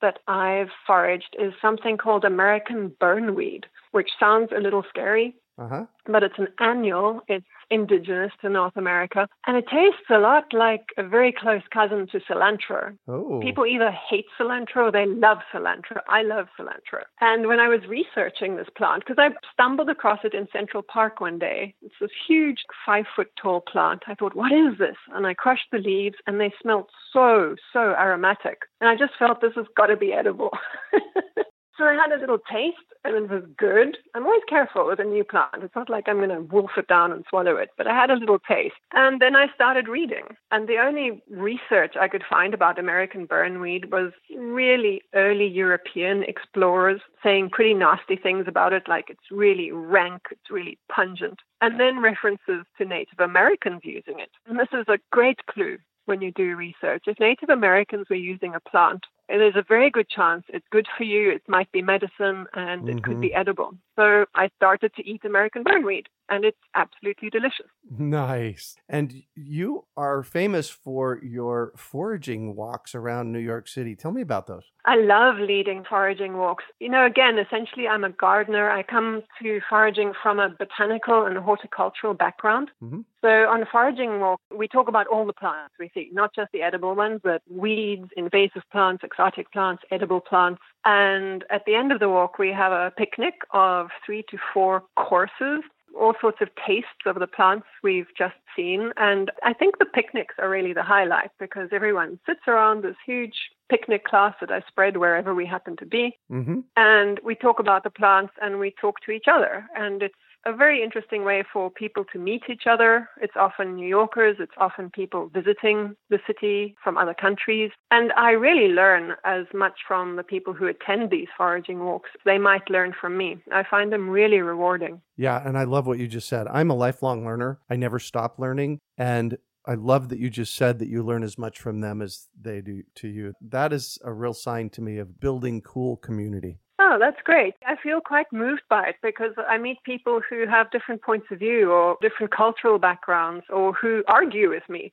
that 0.02 0.19
I've 0.28 0.69
foraged 0.88 1.36
is 1.38 1.52
something 1.62 1.98
called 1.98 2.24
American 2.24 2.95
burnweed, 3.02 3.65
which 3.91 4.12
sounds 4.17 4.50
a 4.56 4.62
little 4.62 4.84
scary, 4.88 5.36
uh-huh. 5.60 5.86
but 6.08 6.24
it's 6.24 6.38
an 6.38 6.48
annual. 6.60 7.22
It's 7.28 7.45
indigenous 7.69 8.32
to 8.41 8.50
North 8.50 8.76
America. 8.76 9.28
And 9.45 9.58
it 9.58 9.65
tastes 9.65 10.10
a 10.10 10.17
lot 10.17 10.45
like 10.54 10.86
a 10.98 11.04
very 11.04 11.32
close 11.32 11.62
cousin 11.72 12.08
to 12.12 12.19
cilantro. 12.19 12.98
Oh. 13.08 13.39
People 13.41 13.65
either 13.65 13.91
hate 13.91 14.26
cilantro 14.39 14.88
or 14.88 14.91
they 14.91 15.06
love 15.06 15.39
cilantro. 15.54 16.00
I 16.08 16.24
love 16.24 16.48
cilantro. 16.60 17.04
And 17.22 17.48
when 17.48 17.60
I 17.60 17.67
was 17.67 17.82
researching 17.88 18.56
this 18.56 18.69
plant, 18.76 19.04
because 19.06 19.19
I 19.19 19.30
stumbled 19.54 19.89
across 19.89 20.19
it 20.24 20.34
in 20.34 20.48
Central 20.52 20.84
Park 20.84 21.19
one 21.19 21.38
day, 21.38 21.76
it's 21.82 21.95
this 22.00 22.10
huge 22.28 22.60
five 22.86 23.06
foot 23.15 23.30
tall 23.41 23.62
plant. 23.62 24.04
I 24.08 24.15
thought, 24.15 24.36
what 24.36 24.52
is 24.52 24.78
this? 24.80 24.98
And 25.13 25.28
I 25.28 25.34
crushed 25.34 25.67
the 25.72 25.80
leaves 25.80 26.15
and 26.26 26.39
they 26.39 26.54
smelled 26.62 26.89
so, 27.13 27.56
so 27.74 27.80
aromatic. 27.80 28.60
And 28.82 28.89
I 28.89 28.95
just 28.95 29.13
felt 29.19 29.41
this 29.41 29.54
has 29.56 29.65
got 29.76 29.88
to 29.88 29.98
be 29.98 30.13
edible. 30.13 30.52
So 31.80 31.86
I 31.86 31.94
had 31.94 32.12
a 32.12 32.20
little 32.20 32.39
taste 32.39 32.76
and 33.06 33.15
it 33.15 33.30
was 33.30 33.44
good. 33.58 33.98
I'm 34.13 34.26
always 34.26 34.42
careful 34.50 34.86
with 34.86 35.00
a 35.00 35.06
new 35.06 35.24
plant. 35.24 35.63
It's 35.63 35.76
not 35.76 35.89
like 35.89 36.10
I'm 36.10 36.18
going 36.18 36.28
to 36.28 36.42
wolf 36.42 36.72
it 36.76 36.88
down 36.88 37.13
and 37.13 37.24
swallow 37.30 37.56
it, 37.56 37.70
but 37.78 37.88
I 37.88 37.96
had 37.96 38.12
a 38.12 38.15
little 38.15 38.38
taste. 38.38 38.76
And 38.92 39.22
then 39.22 39.34
I 39.34 39.48
started 39.56 39.88
reading. 39.88 40.26
And 40.52 40.68
the 40.68 40.78
only 40.78 41.24
research 41.32 41.96
I 41.98 42.10
could 42.10 42.26
find 42.30 42.54
about 42.54 42.78
American 42.78 43.26
burnweed 43.26 43.92
was 43.92 44.12
really 44.38 45.02
early 45.15 45.48
European 45.48 46.24
explorers 46.24 47.00
saying 47.24 47.52
pretty 47.52 47.74
nasty 47.74 48.18
things 48.18 48.44
about 48.46 48.74
it, 48.74 48.89
like 48.89 49.06
it's 49.10 49.32
really 49.32 49.72
rank, 49.72 50.24
it's 50.32 50.52
really 50.52 50.78
pungent. 50.92 51.39
And 51.62 51.80
then 51.80 52.02
references 52.02 52.65
to 52.78 52.86
Native 52.86 53.20
Americans 53.20 53.82
using 53.86 54.20
it. 54.20 54.32
And 54.48 54.60
this 54.60 54.74
is 54.74 54.86
a 54.89 55.00
great 55.13 55.46
clue 55.50 55.78
when 56.08 56.22
you 56.22 56.34
do 56.34 56.58
research. 56.58 57.04
If 57.08 57.22
Native 57.22 57.50
Americans 57.50 58.08
were 58.10 58.18
using 58.18 58.54
a 58.54 58.70
plant, 58.70 59.06
there's 59.38 59.56
a 59.56 59.63
very 59.68 59.89
good 59.89 60.10
chance 60.10 60.44
it's 60.50 60.65
good 60.72 60.88
for 60.98 61.04
you. 61.04 61.32
It 61.32 61.44
might 61.48 61.72
be 61.72 61.82
medicine 61.82 62.46
and 62.54 62.84
mm-hmm. 62.84 62.98
it 62.98 63.04
could 63.04 63.22
be 63.22 63.30
mm-hmm. 63.30 63.42
edible. 63.42 63.72
So 63.96 64.26
I 64.36 64.50
started 64.56 64.94
to 64.96 65.08
eat 65.08 65.26
American 65.26 65.63
burnweed 65.63 66.06
and 66.30 66.46
it's 66.46 66.58
absolutely 66.76 67.30
delicious. 67.30 67.65
Nice. 67.98 68.76
And 68.88 69.24
you 69.36 69.86
are 69.98 70.24
famous 70.24 70.70
for 70.70 71.20
your 71.24 71.74
foraging 71.76 72.56
walks 72.56 72.96
around 72.96 73.32
New 73.32 73.39
York 73.39 73.68
City. 73.68 73.96
Tell 73.96 74.12
me 74.12 74.22
about 74.22 74.48
those. 74.48 74.63
I 74.86 74.96
love 74.96 75.36
leading 75.38 75.84
foraging 75.88 76.38
walks. 76.38 76.63
You 76.80 76.89
know, 76.89 77.06
again, 77.06 77.38
essentially, 77.38 77.88
I'm 77.88 78.04
a 78.04 78.10
gardener. 78.10 78.70
I 78.70 78.84
come 78.84 79.24
to 79.42 79.60
foraging 79.70 80.13
from 80.22 80.39
a 80.39 80.50
botanical 80.50 81.26
and 81.26 81.38
horticultural 81.38 82.13
background. 82.13 82.72
Mm-hmm. 82.82 83.02
So 83.21 83.27
on 83.27 83.62
a 83.62 83.65
foraging 83.65 84.19
walk, 84.19 84.39
we 84.55 84.67
talk 84.67 84.88
about 84.88 85.08
all 85.08 85.25
the 85.25 85.34
plants 85.34 85.73
we 85.79 85.91
see, 85.93 86.10
not 86.13 86.34
just 86.34 86.51
the 86.53 86.62
edible 86.62 86.95
ones, 86.95 87.19
but 87.23 87.41
weeds, 87.49 88.10
invasive 88.15 88.63
plants, 88.71 89.03
exotic 89.03 89.51
plants, 89.51 89.84
edible 89.91 90.21
plants. 90.21 90.62
And 90.86 91.43
at 91.49 91.65
the 91.65 91.75
end 91.75 91.91
of 91.91 91.99
the 91.99 92.10
walk, 92.10 92.39
we 92.39 92.49
have 92.49 92.71
a 92.71 92.93
picnic 92.97 93.36
of 93.51 93.89
three 94.05 94.23
to 94.29 94.38
four 94.53 94.84
courses 94.95 95.62
all 95.99 96.13
sorts 96.19 96.38
of 96.41 96.49
tastes 96.65 97.05
of 97.05 97.19
the 97.19 97.27
plants 97.27 97.65
we've 97.84 98.08
just 98.17 98.36
seen. 98.55 98.91
And 98.97 99.32
I 99.43 99.53
think 99.53 99.79
the 99.79 99.86
picnics 99.86 100.36
are 100.38 100.49
really 100.49 100.73
the 100.73 100.84
highlight 100.84 101.32
because 101.39 101.69
everyone 101.71 102.19
sits 102.25 102.41
around 102.47 102.84
this 102.84 102.95
huge 103.05 103.36
picnic 103.69 104.05
class 104.05 104.36
that 104.41 104.51
I 104.51 104.62
spread 104.67 104.97
wherever 104.97 105.36
we 105.36 105.45
happen 105.45 105.77
to 105.77 105.86
be. 105.86 106.17
Mm-hmm. 106.32 106.60
And 106.75 107.19
we 107.23 107.36
talk 107.36 107.60
about 107.60 107.84
the 107.84 107.89
plants 107.89 108.34
and 108.41 108.60
we 108.60 108.73
talk 108.79 109.01
to 109.01 109.12
each 109.12 109.25
other. 109.27 109.65
And 109.75 110.01
it's 110.03 110.15
a 110.45 110.54
very 110.56 110.84
interesting 110.84 111.23
way 111.23 111.43
for 111.52 111.69
people 111.69 112.06
to 112.13 112.19
meet 112.19 112.43
each 112.49 112.63
other. 112.69 113.10
It's 113.21 113.36
often 113.36 113.75
New 113.75 113.88
Yorkers, 113.88 114.38
it's 114.39 114.54
often 114.58 114.89
people 114.89 115.30
visiting 115.34 115.95
the 116.10 116.19
city 116.25 116.75
from 116.84 116.97
other 116.97 117.13
countries. 117.13 117.71
And 117.91 118.12
I 118.13 118.32
really 118.32 118.73
learn 118.73 119.13
as 119.25 119.45
much 119.54 119.80
from 119.88 120.15
the 120.15 120.23
people 120.23 120.54
who 120.54 120.67
attend 120.67 121.10
these 121.10 121.28
foraging 121.38 121.80
walks. 121.80 122.10
They 122.25 122.38
might 122.38 122.69
learn 122.69 122.93
from 122.99 123.17
me. 123.17 123.38
I 123.52 123.63
find 123.69 123.91
them 123.91 124.10
really 124.10 124.39
rewarding. 124.39 125.02
Yeah, 125.17 125.41
and 125.45 125.58
I 125.58 125.65
love 125.65 125.88
what 125.88 125.99
you 125.99 126.08
just 126.08 126.30
said. 126.30 126.47
I'm 126.47 126.69
a 126.69 126.75
lifelong 126.75 127.25
learner. 127.25 127.60
I 127.69 127.75
never 127.75 127.99
stop 127.99 128.39
learning. 128.39 128.80
And 128.97 129.38
I 129.65 129.75
love 129.75 130.10
that 130.10 130.19
you 130.19 130.30
just 130.30 130.56
said 130.56 130.80
that 130.80 130.88
you 130.88 131.04
learn 131.04 131.23
as 131.23 131.38
much 131.38 131.60
from 131.60 131.82
them 131.82 132.02
as 132.02 132.28
they 132.39 132.62
do 132.62 132.84
to 132.95 133.08
you. 133.08 133.34
That 133.41 133.73
is 133.73 133.99
a 134.04 134.12
real 134.12 134.34
sign 134.34 134.69
to 134.71 134.82
me 134.82 134.97
of 134.97 135.19
building 135.19 135.62
cool 135.62 135.97
community. 135.97 136.60
Oh, 136.82 136.98
that's 136.98 137.18
great. 137.26 137.56
I 137.68 137.76
feel 137.76 138.00
quite 138.00 138.28
moved 138.32 138.62
by 138.70 138.88
it 138.88 138.96
because 139.04 139.34
I 139.50 139.58
meet 139.58 139.78
people 139.84 140.22
who 140.28 140.48
have 140.48 140.72
different 140.72 141.02
points 141.02 141.28
of 141.30 141.39
view 141.39 141.72
or 141.72 141.98
different 142.02 142.32
cultural 142.32 142.80
backgrounds 142.80 143.44
or 143.50 143.74
who 143.74 144.04
argue 144.08 144.50
with 144.50 144.63
me. 144.70 144.92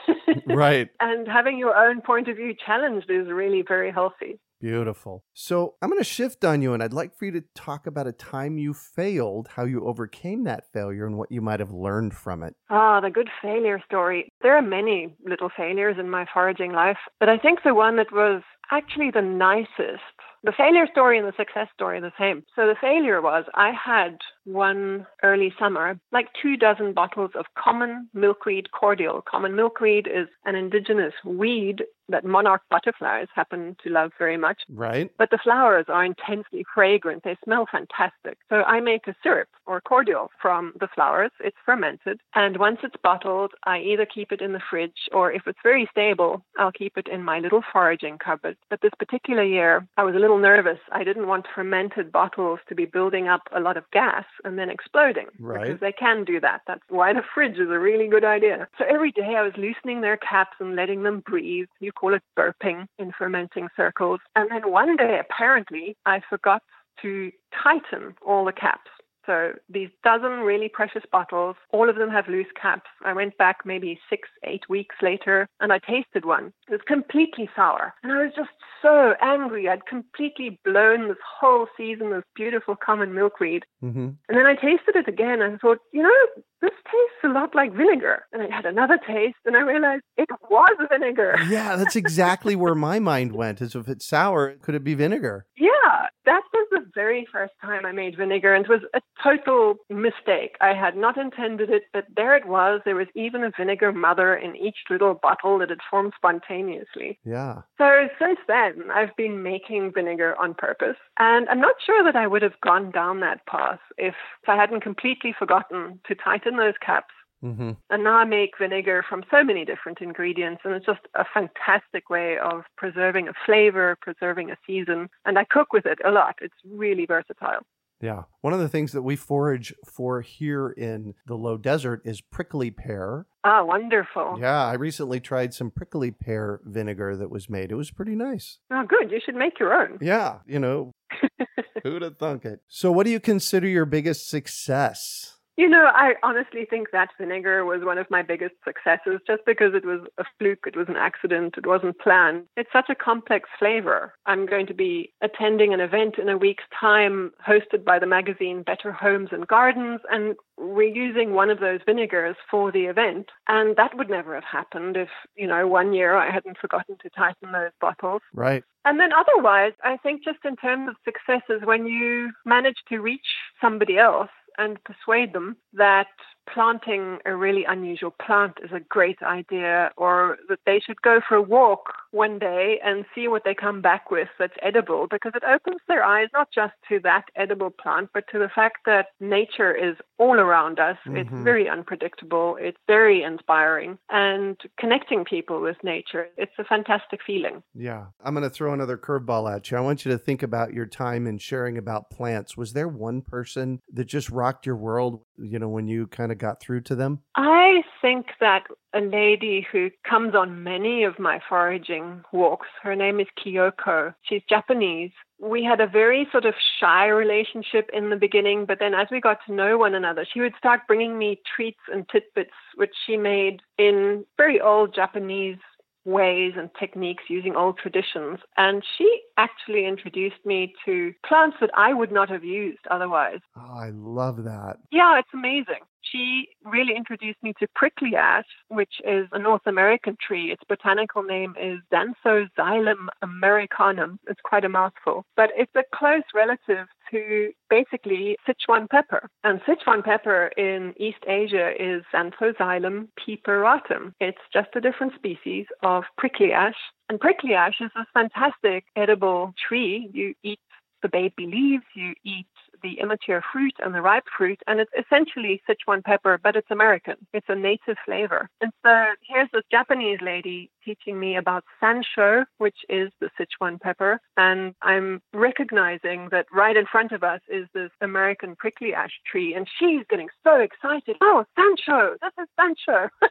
right. 0.46 0.88
and 0.98 1.28
having 1.28 1.58
your 1.58 1.76
own 1.76 2.00
point 2.00 2.28
of 2.28 2.36
view 2.36 2.54
challenged 2.64 3.10
is 3.10 3.28
really 3.28 3.62
very 3.66 3.92
healthy. 3.92 4.40
Beautiful. 4.60 5.22
So 5.34 5.74
I'm 5.82 5.90
going 5.90 6.00
to 6.00 6.04
shift 6.04 6.44
on 6.44 6.62
you, 6.62 6.72
and 6.72 6.82
I'd 6.82 6.94
like 6.94 7.14
for 7.14 7.26
you 7.26 7.32
to 7.32 7.44
talk 7.54 7.86
about 7.86 8.06
a 8.06 8.12
time 8.12 8.56
you 8.56 8.72
failed, 8.72 9.48
how 9.48 9.64
you 9.64 9.84
overcame 9.84 10.44
that 10.44 10.64
failure, 10.72 11.06
and 11.06 11.18
what 11.18 11.30
you 11.30 11.42
might 11.42 11.60
have 11.60 11.72
learned 11.72 12.14
from 12.14 12.42
it. 12.42 12.54
Ah, 12.70 13.00
the 13.00 13.10
good 13.10 13.28
failure 13.42 13.82
story. 13.84 14.32
There 14.40 14.56
are 14.56 14.62
many 14.62 15.14
little 15.26 15.50
failures 15.54 15.96
in 16.00 16.08
my 16.08 16.26
foraging 16.32 16.72
life, 16.72 16.96
but 17.20 17.28
I 17.28 17.36
think 17.36 17.60
the 17.64 17.74
one 17.74 17.96
that 17.96 18.12
was 18.12 18.42
actually 18.70 19.10
the 19.10 19.22
nicest 19.22 20.15
the 20.42 20.52
failure 20.52 20.86
story 20.90 21.18
and 21.18 21.26
the 21.26 21.36
success 21.36 21.68
story 21.74 21.98
are 21.98 22.00
the 22.00 22.12
same. 22.18 22.44
So 22.54 22.66
the 22.66 22.76
failure 22.80 23.20
was 23.20 23.44
I 23.54 23.72
had 23.72 24.18
one 24.46 25.06
early 25.22 25.52
summer 25.58 25.98
like 26.12 26.28
two 26.40 26.56
dozen 26.56 26.92
bottles 26.92 27.32
of 27.34 27.46
common 27.58 28.08
milkweed 28.14 28.70
cordial. 28.70 29.22
Common 29.22 29.54
milkweed 29.54 30.06
is 30.06 30.28
an 30.44 30.54
indigenous 30.54 31.12
weed 31.24 31.82
that 32.08 32.24
monarch 32.24 32.62
butterflies 32.70 33.26
happen 33.34 33.76
to 33.82 33.90
love 33.90 34.12
very 34.18 34.36
much. 34.36 34.62
Right. 34.68 35.10
But 35.18 35.30
the 35.30 35.38
flowers 35.42 35.86
are 35.88 36.04
intensely 36.04 36.64
fragrant. 36.74 37.24
They 37.24 37.36
smell 37.44 37.66
fantastic. 37.70 38.38
So 38.48 38.62
I 38.62 38.80
make 38.80 39.06
a 39.06 39.14
syrup 39.22 39.48
or 39.66 39.80
cordial 39.80 40.30
from 40.40 40.72
the 40.78 40.88
flowers. 40.94 41.32
It's 41.40 41.56
fermented. 41.64 42.20
And 42.34 42.58
once 42.58 42.78
it's 42.82 42.94
bottled, 43.02 43.52
I 43.64 43.80
either 43.80 44.06
keep 44.06 44.32
it 44.32 44.40
in 44.40 44.52
the 44.52 44.62
fridge 44.70 45.08
or 45.12 45.32
if 45.32 45.42
it's 45.46 45.58
very 45.62 45.88
stable, 45.90 46.44
I'll 46.58 46.72
keep 46.72 46.96
it 46.96 47.08
in 47.08 47.22
my 47.22 47.40
little 47.40 47.62
foraging 47.72 48.18
cupboard. 48.18 48.56
But 48.70 48.80
this 48.82 48.92
particular 48.98 49.42
year, 49.42 49.86
I 49.96 50.04
was 50.04 50.14
a 50.14 50.20
little 50.20 50.38
nervous. 50.38 50.78
I 50.92 51.04
didn't 51.04 51.26
want 51.26 51.46
fermented 51.54 52.12
bottles 52.12 52.60
to 52.68 52.74
be 52.74 52.84
building 52.84 53.28
up 53.28 53.42
a 53.52 53.60
lot 53.60 53.76
of 53.76 53.90
gas 53.92 54.24
and 54.44 54.58
then 54.58 54.70
exploding. 54.70 55.26
Right. 55.38 55.66
Because 55.66 55.80
they 55.80 55.92
can 55.92 56.24
do 56.24 56.40
that. 56.40 56.62
That's 56.66 56.82
why 56.88 57.12
the 57.12 57.22
fridge 57.34 57.58
is 57.58 57.70
a 57.70 57.78
really 57.78 58.08
good 58.08 58.24
idea. 58.24 58.68
So 58.78 58.84
every 58.88 59.12
day 59.12 59.34
I 59.36 59.42
was 59.42 59.52
loosening 59.56 60.00
their 60.00 60.16
caps 60.16 60.56
and 60.60 60.76
letting 60.76 61.02
them 61.02 61.22
breathe. 61.26 61.68
You 61.80 61.92
call 61.92 62.14
it 62.14 62.22
burping 62.38 62.86
in 62.98 63.12
fermenting 63.12 63.68
circles. 63.76 64.20
And 64.34 64.50
then 64.50 64.70
one 64.70 64.96
day, 64.96 65.20
apparently, 65.20 65.96
I 66.06 66.20
forgot 66.28 66.62
to 67.02 67.30
tighten 67.62 68.14
all 68.26 68.44
the 68.44 68.52
caps. 68.52 68.90
So 69.26 69.52
these 69.68 69.88
dozen 70.04 70.40
really 70.40 70.68
precious 70.68 71.02
bottles, 71.10 71.56
all 71.70 71.90
of 71.90 71.96
them 71.96 72.10
have 72.10 72.28
loose 72.28 72.46
caps. 72.60 72.88
I 73.04 73.12
went 73.12 73.36
back 73.38 73.58
maybe 73.64 73.98
six, 74.08 74.28
eight 74.44 74.68
weeks 74.68 74.96
later 75.02 75.48
and 75.60 75.72
I 75.72 75.78
tasted 75.78 76.24
one. 76.24 76.52
It 76.68 76.72
was 76.72 76.80
completely 76.86 77.50
sour. 77.54 77.94
And 78.02 78.12
I 78.12 78.24
was 78.24 78.32
just 78.36 78.50
so 78.80 79.14
angry. 79.20 79.68
I'd 79.68 79.86
completely 79.86 80.58
blown 80.64 81.08
this 81.08 81.16
whole 81.40 81.66
season 81.76 82.12
of 82.12 82.24
beautiful 82.34 82.76
common 82.76 83.14
milkweed. 83.14 83.64
Mm-hmm. 83.82 84.08
And 84.28 84.36
then 84.36 84.46
I 84.46 84.54
tasted 84.54 84.96
it 84.96 85.08
again 85.08 85.42
and 85.42 85.54
I 85.54 85.58
thought, 85.58 85.78
you 85.92 86.02
know, 86.02 86.42
this 86.62 86.70
tastes 86.84 87.24
a 87.24 87.28
lot 87.28 87.54
like 87.54 87.72
vinegar. 87.72 88.24
And 88.32 88.42
I 88.42 88.54
had 88.54 88.64
another 88.64 88.98
taste 89.06 89.36
and 89.44 89.56
I 89.56 89.60
realized 89.60 90.02
it 90.16 90.28
was 90.50 90.76
vinegar. 90.90 91.36
Yeah, 91.56 91.76
that's 91.76 91.96
exactly 91.96 92.56
where 92.56 92.74
my 92.74 92.98
mind 92.98 93.32
went. 93.32 93.62
Is 93.62 93.74
if 93.74 93.88
it's 93.88 94.06
sour, 94.06 94.56
could 94.60 94.74
it 94.74 94.84
be 94.84 94.94
vinegar? 94.94 95.46
Yeah, 95.56 96.08
that 96.24 96.42
was 96.52 96.68
the 96.72 96.84
very 96.94 97.26
first 97.32 97.54
time 97.62 97.86
I 97.86 97.92
made 97.92 98.16
vinegar 98.16 98.54
and 98.54 98.64
it 98.64 98.68
was 98.68 98.82
a 98.94 99.00
total 99.22 99.76
mistake. 99.88 100.56
I 100.60 100.74
had 100.74 100.96
not 100.96 101.16
intended 101.16 101.70
it, 101.70 101.84
but 101.92 102.04
there 102.14 102.36
it 102.36 102.46
was. 102.46 102.80
There 102.84 102.94
was 102.94 103.08
even 103.14 103.44
a 103.44 103.50
vinegar 103.56 103.92
mother 103.92 104.34
in 104.34 104.56
each 104.56 104.78
little 104.90 105.14
bottle 105.14 105.58
that 105.58 105.70
had 105.70 105.80
formed 105.90 106.12
spontaneously. 106.16 107.18
Yeah. 107.24 107.62
So 107.78 108.08
since 108.18 108.38
then, 108.46 108.90
I've 108.92 109.14
been 109.16 109.42
making 109.42 109.92
vinegar 109.92 110.34
on 110.40 110.54
purpose. 110.54 110.96
And 111.18 111.48
I'm 111.48 111.60
not 111.60 111.76
sure 111.84 112.04
that 112.04 112.16
I 112.16 112.26
would 112.26 112.42
have 112.42 112.60
gone 112.60 112.90
down 112.90 113.20
that 113.20 113.46
path 113.46 113.80
if 113.98 114.14
I 114.46 114.56
hadn't 114.56 114.80
completely 114.80 115.34
forgotten 115.38 116.00
to 116.06 116.14
tighten 116.14 116.56
those 116.56 116.74
caps 116.84 117.12
Mm-hmm. 117.44 117.72
and 117.90 118.02
now 118.02 118.14
I 118.14 118.24
make 118.24 118.58
vinegar 118.58 119.04
from 119.06 119.22
so 119.30 119.44
many 119.44 119.64
different 119.64 120.00
ingredients, 120.00 120.62
and 120.64 120.72
it's 120.72 120.86
just 120.86 121.02
a 121.14 121.24
fantastic 121.34 122.08
way 122.08 122.38
of 122.38 122.62
preserving 122.76 123.28
a 123.28 123.34
flavor, 123.44 123.96
preserving 124.00 124.50
a 124.50 124.56
season. 124.66 125.10
And 125.26 125.38
I 125.38 125.44
cook 125.44 125.72
with 125.72 125.84
it 125.84 125.98
a 126.04 126.10
lot. 126.10 126.36
It's 126.40 126.54
really 126.64 127.04
versatile. 127.04 127.60
Yeah. 128.00 128.22
One 128.40 128.52
of 128.52 128.60
the 128.60 128.68
things 128.68 128.92
that 128.92 129.02
we 129.02 129.16
forage 129.16 129.72
for 129.86 130.20
here 130.20 130.70
in 130.70 131.14
the 131.26 131.34
low 131.34 131.56
desert 131.56 132.02
is 132.04 132.20
prickly 132.20 132.70
pear. 132.70 133.26
Ah, 133.44 133.64
wonderful. 133.64 134.36
Yeah, 134.40 134.64
I 134.66 134.74
recently 134.74 135.20
tried 135.20 135.54
some 135.54 135.70
prickly 135.70 136.10
pear 136.10 136.60
vinegar 136.64 137.16
that 137.16 137.30
was 137.30 137.48
made. 137.48 137.70
It 137.70 137.76
was 137.76 137.90
pretty 137.90 138.14
nice. 138.14 138.58
Oh, 138.70 138.84
good. 138.86 139.10
You 139.10 139.20
should 139.24 139.36
make 139.36 139.58
your 139.58 139.72
own. 139.72 139.98
Yeah, 140.00 140.38
you 140.46 140.58
know, 140.58 140.92
who'd 141.82 142.02
have 142.02 142.18
thunk 142.18 142.44
it? 142.44 142.60
So, 142.68 142.92
what 142.92 143.06
do 143.06 143.10
you 143.12 143.20
consider 143.20 143.68
your 143.68 143.86
biggest 143.86 144.28
success? 144.28 145.35
You 145.56 145.70
know, 145.70 145.88
I 145.94 146.14
honestly 146.22 146.66
think 146.68 146.90
that 146.92 147.08
vinegar 147.18 147.64
was 147.64 147.82
one 147.82 147.96
of 147.96 148.10
my 148.10 148.20
biggest 148.22 148.54
successes 148.62 149.20
just 149.26 149.42
because 149.46 149.72
it 149.74 149.86
was 149.86 150.00
a 150.18 150.24
fluke, 150.38 150.64
it 150.66 150.76
was 150.76 150.88
an 150.88 150.96
accident, 150.96 151.54
it 151.56 151.66
wasn't 151.66 151.98
planned. 151.98 152.44
It's 152.58 152.72
such 152.72 152.90
a 152.90 152.94
complex 152.94 153.48
flavor. 153.58 154.12
I'm 154.26 154.44
going 154.44 154.66
to 154.66 154.74
be 154.74 155.14
attending 155.22 155.72
an 155.72 155.80
event 155.80 156.16
in 156.18 156.28
a 156.28 156.36
week's 156.36 156.64
time 156.78 157.32
hosted 157.46 157.84
by 157.86 157.98
the 157.98 158.06
magazine 158.06 158.64
Better 158.64 158.92
Homes 158.92 159.30
and 159.32 159.46
Gardens, 159.46 160.00
and 160.10 160.36
we're 160.58 160.94
using 160.94 161.32
one 161.32 161.48
of 161.48 161.60
those 161.60 161.80
vinegars 161.86 162.36
for 162.50 162.70
the 162.70 162.84
event. 162.84 163.30
And 163.48 163.76
that 163.76 163.96
would 163.96 164.10
never 164.10 164.34
have 164.34 164.44
happened 164.44 164.98
if, 164.98 165.08
you 165.36 165.46
know, 165.46 165.66
one 165.66 165.94
year 165.94 166.16
I 166.16 166.30
hadn't 166.30 166.58
forgotten 166.58 166.96
to 167.02 167.10
tighten 167.10 167.52
those 167.52 167.72
bottles. 167.80 168.20
Right. 168.34 168.62
And 168.84 169.00
then 169.00 169.10
otherwise, 169.12 169.72
I 169.82 169.96
think 169.96 170.22
just 170.22 170.38
in 170.44 170.54
terms 170.56 170.88
of 170.88 170.96
successes, 171.04 171.62
when 171.64 171.86
you 171.86 172.30
manage 172.44 172.76
to 172.88 173.00
reach 173.00 173.26
somebody 173.60 173.98
else 173.98 174.30
and 174.58 174.78
persuade 174.84 175.32
them 175.32 175.56
that 175.74 176.08
planting 176.52 177.18
a 177.24 177.34
really 177.34 177.64
unusual 177.64 178.10
plant 178.24 178.54
is 178.62 178.70
a 178.72 178.80
great 178.80 179.22
idea 179.22 179.90
or 179.96 180.38
that 180.48 180.60
they 180.66 180.80
should 180.80 181.00
go 181.02 181.20
for 181.26 181.36
a 181.36 181.42
walk 181.42 181.92
one 182.12 182.38
day 182.38 182.78
and 182.84 183.04
see 183.14 183.28
what 183.28 183.42
they 183.44 183.54
come 183.54 183.82
back 183.82 184.10
with 184.10 184.28
that's 184.38 184.54
edible 184.62 185.06
because 185.10 185.32
it 185.34 185.42
opens 185.44 185.80
their 185.88 186.02
eyes 186.04 186.28
not 186.32 186.48
just 186.54 186.72
to 186.88 186.98
that 187.00 187.24
edible 187.36 187.70
plant 187.70 188.08
but 188.14 188.24
to 188.30 188.38
the 188.38 188.48
fact 188.54 188.78
that 188.86 189.08
nature 189.20 189.74
is 189.74 189.96
all 190.18 190.38
around 190.40 190.78
us 190.78 190.96
it's 191.06 191.28
Mhm. 191.30 191.44
very 191.44 191.68
unpredictable 191.68 192.56
it's 192.60 192.78
very 192.86 193.22
inspiring 193.22 193.98
and 194.08 194.56
connecting 194.78 195.24
people 195.24 195.60
with 195.60 195.76
nature 195.82 196.28
it's 196.36 196.52
a 196.58 196.64
fantastic 196.64 197.20
feeling 197.26 197.62
Yeah. 197.74 198.06
I'm 198.24 198.34
going 198.34 198.44
to 198.44 198.50
throw 198.50 198.72
another 198.72 198.96
curveball 198.96 199.54
at 199.54 199.70
you. 199.70 199.76
I 199.76 199.80
want 199.80 200.04
you 200.04 200.10
to 200.12 200.18
think 200.18 200.42
about 200.42 200.72
your 200.72 200.86
time 200.86 201.26
in 201.26 201.38
sharing 201.38 201.76
about 201.78 202.10
plants. 202.10 202.56
Was 202.56 202.72
there 202.72 202.88
one 202.88 203.20
person 203.22 203.80
that 203.92 204.04
just 204.06 204.30
rocked 204.30 204.66
your 204.66 204.76
world, 204.76 205.22
you 205.38 205.58
know, 205.58 205.68
when 205.68 205.86
you 205.86 206.06
kind 206.08 206.32
of 206.32 206.38
got 206.38 206.60
through 206.60 206.82
to 206.82 206.94
them? 206.94 207.20
I 207.34 207.82
think 208.00 208.26
that 208.40 208.64
a 208.94 209.00
lady 209.00 209.66
who 209.70 209.90
comes 210.08 210.34
on 210.34 210.62
many 210.62 211.04
of 211.04 211.18
my 211.18 211.40
foraging 211.48 212.22
walks, 212.32 212.68
her 212.82 212.96
name 212.96 213.20
is 213.20 213.26
Kyoko. 213.38 214.14
She's 214.22 214.42
Japanese. 214.48 215.10
We 215.38 215.62
had 215.62 215.80
a 215.80 215.86
very 215.86 216.26
sort 216.32 216.46
of 216.46 216.54
shy 216.80 217.06
relationship 217.06 217.90
in 217.92 218.10
the 218.10 218.16
beginning, 218.16 218.64
but 218.66 218.78
then 218.78 218.94
as 218.94 219.08
we 219.10 219.20
got 219.20 219.38
to 219.46 219.52
know 219.52 219.76
one 219.76 219.94
another, 219.94 220.26
she 220.32 220.40
would 220.40 220.54
start 220.56 220.80
bringing 220.86 221.18
me 221.18 221.40
treats 221.54 221.80
and 221.92 222.08
tidbits, 222.08 222.54
which 222.76 222.94
she 223.06 223.16
made 223.16 223.60
in 223.78 224.24
very 224.38 224.60
old 224.60 224.94
Japanese 224.94 225.58
ways 226.06 226.52
and 226.56 226.70
techniques 226.78 227.24
using 227.28 227.56
old 227.56 227.76
traditions. 227.78 228.38
And 228.56 228.82
she 228.96 229.20
actually 229.36 229.86
introduced 229.86 230.44
me 230.44 230.72
to 230.86 231.12
plants 231.26 231.56
that 231.60 231.70
I 231.76 231.92
would 231.92 232.12
not 232.12 232.30
have 232.30 232.44
used 232.44 232.80
otherwise. 232.90 233.40
Oh, 233.56 233.78
I 233.78 233.90
love 233.92 234.44
that. 234.44 234.76
Yeah, 234.90 235.18
it's 235.18 235.28
amazing. 235.34 235.82
She 236.12 236.48
really 236.64 236.94
introduced 236.96 237.42
me 237.42 237.52
to 237.60 237.66
prickly 237.74 238.14
ash, 238.16 238.46
which 238.68 239.00
is 239.04 239.26
a 239.32 239.38
North 239.38 239.66
American 239.66 240.16
tree. 240.20 240.52
Its 240.52 240.62
botanical 240.68 241.22
name 241.22 241.54
is 241.60 241.80
Zanthoxylum 241.92 243.08
americanum. 243.22 244.18
It's 244.28 244.40
quite 244.42 244.64
a 244.64 244.68
mouthful, 244.68 245.24
but 245.36 245.50
it's 245.56 245.74
a 245.74 245.82
close 245.94 246.22
relative 246.34 246.86
to 247.10 247.52
basically 247.70 248.36
Sichuan 248.46 248.88
pepper. 248.88 249.28
And 249.44 249.60
Sichuan 249.62 250.04
pepper 250.04 250.48
in 250.56 250.94
East 250.96 251.24
Asia 251.26 251.70
is 251.78 252.02
Zanthoxylum 252.14 253.08
piperatum. 253.18 254.12
It's 254.20 254.38
just 254.52 254.68
a 254.74 254.80
different 254.80 255.14
species 255.14 255.66
of 255.82 256.04
prickly 256.18 256.52
ash. 256.52 256.74
And 257.08 257.20
prickly 257.20 257.54
ash 257.54 257.80
is 257.80 257.90
a 257.96 258.06
fantastic 258.12 258.84
edible 258.96 259.54
tree. 259.68 260.10
You 260.12 260.34
eat 260.42 260.60
the 261.02 261.08
baby 261.08 261.46
leaves, 261.46 261.84
you 261.94 262.14
eat 262.24 262.46
the 262.82 262.98
immature 263.00 263.42
fruit 263.52 263.74
and 263.78 263.94
the 263.94 264.02
ripe 264.02 264.24
fruit, 264.36 264.60
and 264.66 264.80
it's 264.80 264.90
essentially 264.98 265.62
Sichuan 265.68 266.02
pepper, 266.02 266.38
but 266.42 266.56
it's 266.56 266.70
American. 266.70 267.16
It's 267.32 267.46
a 267.48 267.54
native 267.54 267.96
flavor. 268.04 268.48
And 268.60 268.72
so 268.84 269.04
here's 269.26 269.48
this 269.52 269.62
Japanese 269.70 270.18
lady 270.22 270.70
teaching 270.84 271.18
me 271.18 271.36
about 271.36 271.64
sansho, 271.82 272.44
which 272.58 272.78
is 272.88 273.10
the 273.20 273.30
Sichuan 273.38 273.80
pepper, 273.80 274.20
and 274.36 274.74
I'm 274.82 275.20
recognizing 275.32 276.28
that 276.30 276.46
right 276.52 276.76
in 276.76 276.86
front 276.86 277.12
of 277.12 277.22
us 277.22 277.40
is 277.48 277.66
this 277.74 277.90
American 278.00 278.56
prickly 278.56 278.94
ash 278.94 279.12
tree, 279.30 279.54
and 279.54 279.68
she's 279.78 280.04
getting 280.08 280.28
so 280.44 280.60
excited. 280.60 281.16
Oh, 281.20 281.44
sansho! 281.58 282.16
This 282.20 282.32
is 282.38 282.48
sansho! 282.58 283.08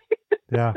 Yeah. 0.52 0.74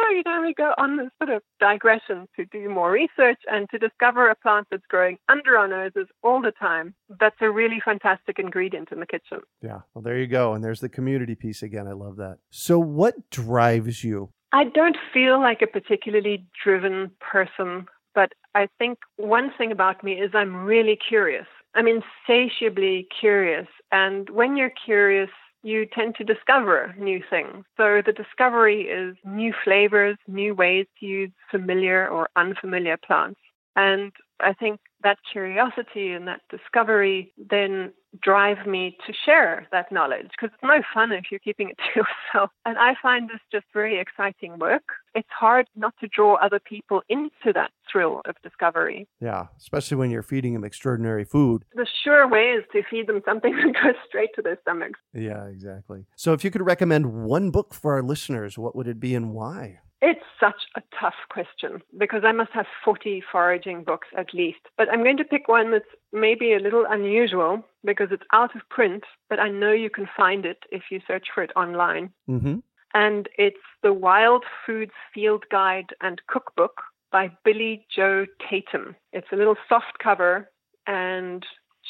So, 0.00 0.14
you 0.14 0.22
know, 0.24 0.42
we 0.42 0.54
go 0.54 0.72
on 0.78 0.96
this 0.96 1.08
sort 1.18 1.30
of 1.36 1.42
digression 1.58 2.26
to 2.36 2.44
do 2.46 2.68
more 2.68 2.90
research 2.90 3.38
and 3.50 3.68
to 3.70 3.78
discover 3.78 4.28
a 4.28 4.34
plant 4.34 4.68
that's 4.70 4.86
growing 4.88 5.18
under 5.28 5.56
our 5.56 5.68
noses 5.68 6.08
all 6.22 6.40
the 6.40 6.52
time. 6.52 6.94
That's 7.18 7.36
a 7.40 7.50
really 7.50 7.80
fantastic 7.84 8.38
ingredient 8.38 8.90
in 8.92 9.00
the 9.00 9.06
kitchen. 9.06 9.40
Yeah. 9.62 9.80
Well, 9.94 10.02
there 10.02 10.18
you 10.18 10.26
go. 10.26 10.54
And 10.54 10.64
there's 10.64 10.80
the 10.80 10.88
community 10.88 11.34
piece 11.34 11.62
again. 11.62 11.86
I 11.86 11.92
love 11.92 12.16
that. 12.16 12.38
So, 12.50 12.78
what 12.78 13.30
drives 13.30 14.04
you? 14.04 14.30
I 14.52 14.64
don't 14.64 14.96
feel 15.12 15.40
like 15.40 15.62
a 15.62 15.66
particularly 15.66 16.46
driven 16.64 17.10
person, 17.20 17.86
but 18.14 18.32
I 18.54 18.68
think 18.78 18.98
one 19.16 19.52
thing 19.56 19.70
about 19.70 20.02
me 20.02 20.14
is 20.14 20.30
I'm 20.34 20.56
really 20.64 20.98
curious. 21.08 21.46
I'm 21.74 21.86
insatiably 21.86 23.06
curious. 23.20 23.68
And 23.92 24.28
when 24.30 24.56
you're 24.56 24.72
curious, 24.84 25.30
you 25.62 25.86
tend 25.86 26.14
to 26.16 26.24
discover 26.24 26.94
new 26.98 27.22
things. 27.28 27.64
So 27.76 28.02
the 28.04 28.12
discovery 28.12 28.82
is 28.82 29.16
new 29.24 29.52
flavors, 29.64 30.16
new 30.26 30.54
ways 30.54 30.86
to 31.00 31.06
use 31.06 31.30
familiar 31.50 32.08
or 32.08 32.28
unfamiliar 32.36 32.96
plants. 32.96 33.40
And 33.76 34.12
I 34.40 34.52
think 34.54 34.80
that 35.02 35.18
curiosity 35.32 36.12
and 36.12 36.26
that 36.28 36.40
discovery 36.50 37.32
then 37.38 37.92
drive 38.22 38.66
me 38.66 38.96
to 39.06 39.12
share 39.24 39.66
that 39.72 39.92
knowledge 39.92 40.28
because 40.30 40.52
it's 40.54 40.62
no 40.62 40.82
fun 40.92 41.12
if 41.12 41.24
you're 41.30 41.40
keeping 41.40 41.70
it 41.70 41.78
to 41.78 42.00
yourself. 42.34 42.50
And 42.64 42.78
I 42.78 42.94
find 43.00 43.28
this 43.28 43.40
just 43.52 43.66
very 43.72 43.98
exciting 43.98 44.58
work. 44.58 44.84
It's 45.14 45.28
hard 45.30 45.66
not 45.76 45.94
to 46.00 46.08
draw 46.08 46.34
other 46.36 46.60
people 46.60 47.02
into 47.08 47.52
that 47.54 47.70
thrill 47.90 48.22
of 48.26 48.36
discovery. 48.42 49.08
Yeah. 49.20 49.46
Especially 49.58 49.96
when 49.96 50.10
you're 50.10 50.22
feeding 50.22 50.54
them 50.54 50.64
extraordinary 50.64 51.24
food. 51.24 51.64
The 51.74 51.86
sure 52.04 52.28
way 52.28 52.52
is 52.52 52.64
to 52.72 52.82
feed 52.88 53.06
them 53.06 53.22
something 53.24 53.52
that 53.56 53.74
goes 53.82 53.94
straight 54.06 54.30
to 54.36 54.42
their 54.42 54.58
stomachs. 54.62 55.00
Yeah, 55.12 55.44
exactly. 55.46 56.04
So, 56.16 56.32
if 56.32 56.44
you 56.44 56.50
could 56.50 56.62
recommend 56.62 57.12
one 57.12 57.50
book 57.50 57.74
for 57.74 57.94
our 57.94 58.02
listeners, 58.02 58.58
what 58.58 58.76
would 58.76 58.88
it 58.88 59.00
be 59.00 59.14
and 59.14 59.32
why? 59.32 59.80
It's 60.02 60.24
such 60.38 60.62
a 60.76 60.82
tough 60.98 61.14
question 61.30 61.82
because 61.98 62.22
I 62.24 62.32
must 62.32 62.52
have 62.52 62.64
40 62.84 63.22
foraging 63.30 63.84
books 63.84 64.08
at 64.16 64.32
least. 64.32 64.60
But 64.78 64.88
I'm 64.90 65.02
going 65.02 65.18
to 65.18 65.24
pick 65.24 65.46
one 65.46 65.70
that's 65.72 65.84
maybe 66.12 66.54
a 66.54 66.58
little 66.58 66.86
unusual 66.88 67.62
because 67.84 68.08
it's 68.10 68.22
out 68.32 68.56
of 68.56 68.62
print, 68.70 69.04
but 69.28 69.38
I 69.38 69.50
know 69.50 69.72
you 69.72 69.90
can 69.90 70.08
find 70.16 70.46
it 70.46 70.58
if 70.70 70.84
you 70.90 71.00
search 71.06 71.26
for 71.34 71.42
it 71.42 71.50
online. 71.54 72.12
Mm-hmm. 72.28 72.58
And 72.94 73.28
it's 73.38 73.56
the 73.82 73.92
Wild 73.92 74.44
Foods 74.66 74.92
Field 75.14 75.44
Guide 75.50 75.90
and 76.00 76.20
Cookbook 76.28 76.82
by 77.12 77.30
Billy 77.44 77.86
Joe 77.94 78.26
Tatum. 78.48 78.96
It's 79.12 79.28
a 79.32 79.36
little 79.36 79.56
soft 79.68 79.98
cover 80.02 80.50
and 80.86 81.44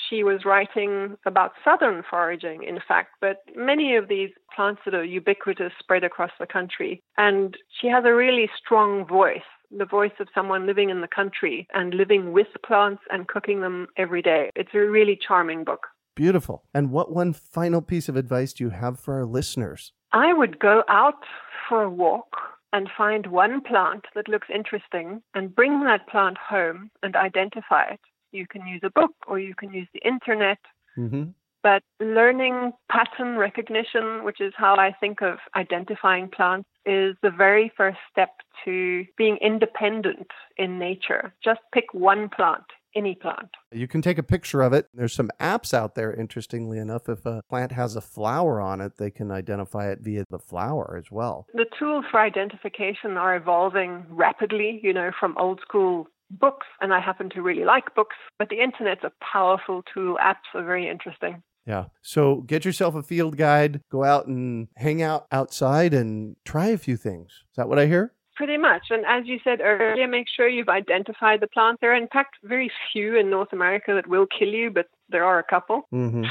she 0.08 0.22
was 0.22 0.44
writing 0.44 1.16
about 1.26 1.52
southern 1.64 2.02
foraging, 2.08 2.62
in 2.62 2.78
fact, 2.86 3.10
but 3.20 3.38
many 3.56 3.96
of 3.96 4.08
these 4.08 4.30
plants 4.54 4.82
that 4.84 4.94
are 4.94 5.04
ubiquitous 5.04 5.72
spread 5.78 6.04
across 6.04 6.30
the 6.38 6.46
country. 6.46 7.02
And 7.16 7.56
she 7.80 7.88
has 7.88 8.04
a 8.04 8.14
really 8.14 8.48
strong 8.56 9.06
voice, 9.06 9.42
the 9.70 9.84
voice 9.84 10.12
of 10.20 10.28
someone 10.34 10.66
living 10.66 10.90
in 10.90 11.00
the 11.00 11.08
country 11.08 11.66
and 11.74 11.94
living 11.94 12.32
with 12.32 12.48
plants 12.64 13.02
and 13.10 13.28
cooking 13.28 13.60
them 13.60 13.88
every 13.96 14.22
day. 14.22 14.50
It's 14.54 14.74
a 14.74 14.78
really 14.78 15.18
charming 15.26 15.64
book. 15.64 15.86
Beautiful. 16.16 16.64
And 16.74 16.90
what 16.90 17.12
one 17.12 17.32
final 17.32 17.80
piece 17.80 18.08
of 18.08 18.16
advice 18.16 18.52
do 18.52 18.64
you 18.64 18.70
have 18.70 18.98
for 18.98 19.14
our 19.14 19.26
listeners? 19.26 19.92
I 20.12 20.32
would 20.32 20.58
go 20.58 20.82
out 20.88 21.22
for 21.68 21.82
a 21.82 21.90
walk 21.90 22.36
and 22.72 22.88
find 22.96 23.26
one 23.26 23.60
plant 23.60 24.04
that 24.14 24.28
looks 24.28 24.48
interesting 24.52 25.22
and 25.34 25.54
bring 25.54 25.84
that 25.84 26.08
plant 26.08 26.38
home 26.38 26.90
and 27.02 27.16
identify 27.16 27.84
it. 27.84 28.00
You 28.32 28.46
can 28.46 28.66
use 28.66 28.80
a 28.84 28.90
book 28.90 29.12
or 29.26 29.38
you 29.38 29.54
can 29.54 29.72
use 29.72 29.88
the 29.92 30.06
internet. 30.06 30.58
Mm-hmm. 30.96 31.30
But 31.62 31.82
learning 32.00 32.72
pattern 32.90 33.36
recognition, 33.36 34.24
which 34.24 34.40
is 34.40 34.54
how 34.56 34.76
I 34.76 34.94
think 34.98 35.20
of 35.20 35.38
identifying 35.54 36.28
plants, 36.28 36.68
is 36.86 37.16
the 37.22 37.30
very 37.30 37.70
first 37.76 37.98
step 38.10 38.30
to 38.64 39.04
being 39.18 39.36
independent 39.42 40.28
in 40.56 40.78
nature. 40.78 41.34
Just 41.44 41.60
pick 41.72 41.92
one 41.92 42.30
plant 42.30 42.64
any 42.94 43.14
plant. 43.14 43.50
You 43.72 43.88
can 43.88 44.02
take 44.02 44.18
a 44.18 44.22
picture 44.22 44.62
of 44.62 44.72
it. 44.72 44.86
There's 44.94 45.14
some 45.14 45.30
apps 45.40 45.72
out 45.72 45.94
there, 45.94 46.12
interestingly 46.12 46.78
enough. 46.78 47.08
If 47.08 47.24
a 47.26 47.42
plant 47.48 47.72
has 47.72 47.96
a 47.96 48.00
flower 48.00 48.60
on 48.60 48.80
it, 48.80 48.96
they 48.98 49.10
can 49.10 49.30
identify 49.30 49.90
it 49.90 50.00
via 50.00 50.24
the 50.30 50.38
flower 50.38 50.96
as 50.98 51.10
well. 51.10 51.46
The 51.54 51.66
tools 51.78 52.04
for 52.10 52.20
identification 52.20 53.16
are 53.16 53.36
evolving 53.36 54.04
rapidly, 54.08 54.80
you 54.82 54.92
know, 54.92 55.10
from 55.18 55.36
old 55.38 55.60
school 55.60 56.08
books, 56.30 56.66
and 56.80 56.92
I 56.94 57.00
happen 57.00 57.30
to 57.30 57.42
really 57.42 57.64
like 57.64 57.94
books, 57.94 58.16
but 58.38 58.48
the 58.48 58.62
internet's 58.62 59.04
a 59.04 59.12
powerful 59.20 59.82
tool. 59.92 60.16
Apps 60.22 60.54
are 60.54 60.64
very 60.64 60.88
interesting. 60.88 61.42
Yeah. 61.66 61.86
So 62.02 62.36
get 62.42 62.64
yourself 62.64 62.94
a 62.94 63.02
field 63.02 63.36
guide, 63.36 63.80
go 63.90 64.04
out 64.04 64.26
and 64.26 64.68
hang 64.76 65.02
out 65.02 65.26
outside 65.30 65.92
and 65.92 66.36
try 66.44 66.68
a 66.68 66.78
few 66.78 66.96
things. 66.96 67.30
Is 67.30 67.56
that 67.56 67.68
what 67.68 67.78
I 67.78 67.86
hear? 67.86 68.14
Pretty 68.40 68.56
much. 68.56 68.84
And 68.88 69.04
as 69.06 69.26
you 69.26 69.38
said 69.44 69.60
earlier, 69.60 70.08
make 70.08 70.26
sure 70.34 70.48
you've 70.48 70.70
identified 70.70 71.40
the 71.40 71.46
plant. 71.46 71.78
There 71.82 71.92
are, 71.92 71.94
in 71.94 72.08
fact, 72.08 72.36
very 72.42 72.72
few 72.90 73.18
in 73.18 73.28
North 73.28 73.52
America 73.52 73.92
that 73.94 74.06
will 74.06 74.24
kill 74.26 74.48
you, 74.48 74.70
but 74.70 74.86
there 75.10 75.26
are 75.26 75.38
a 75.38 75.42
couple. 75.42 75.82
Mm-hmm. 75.92 76.24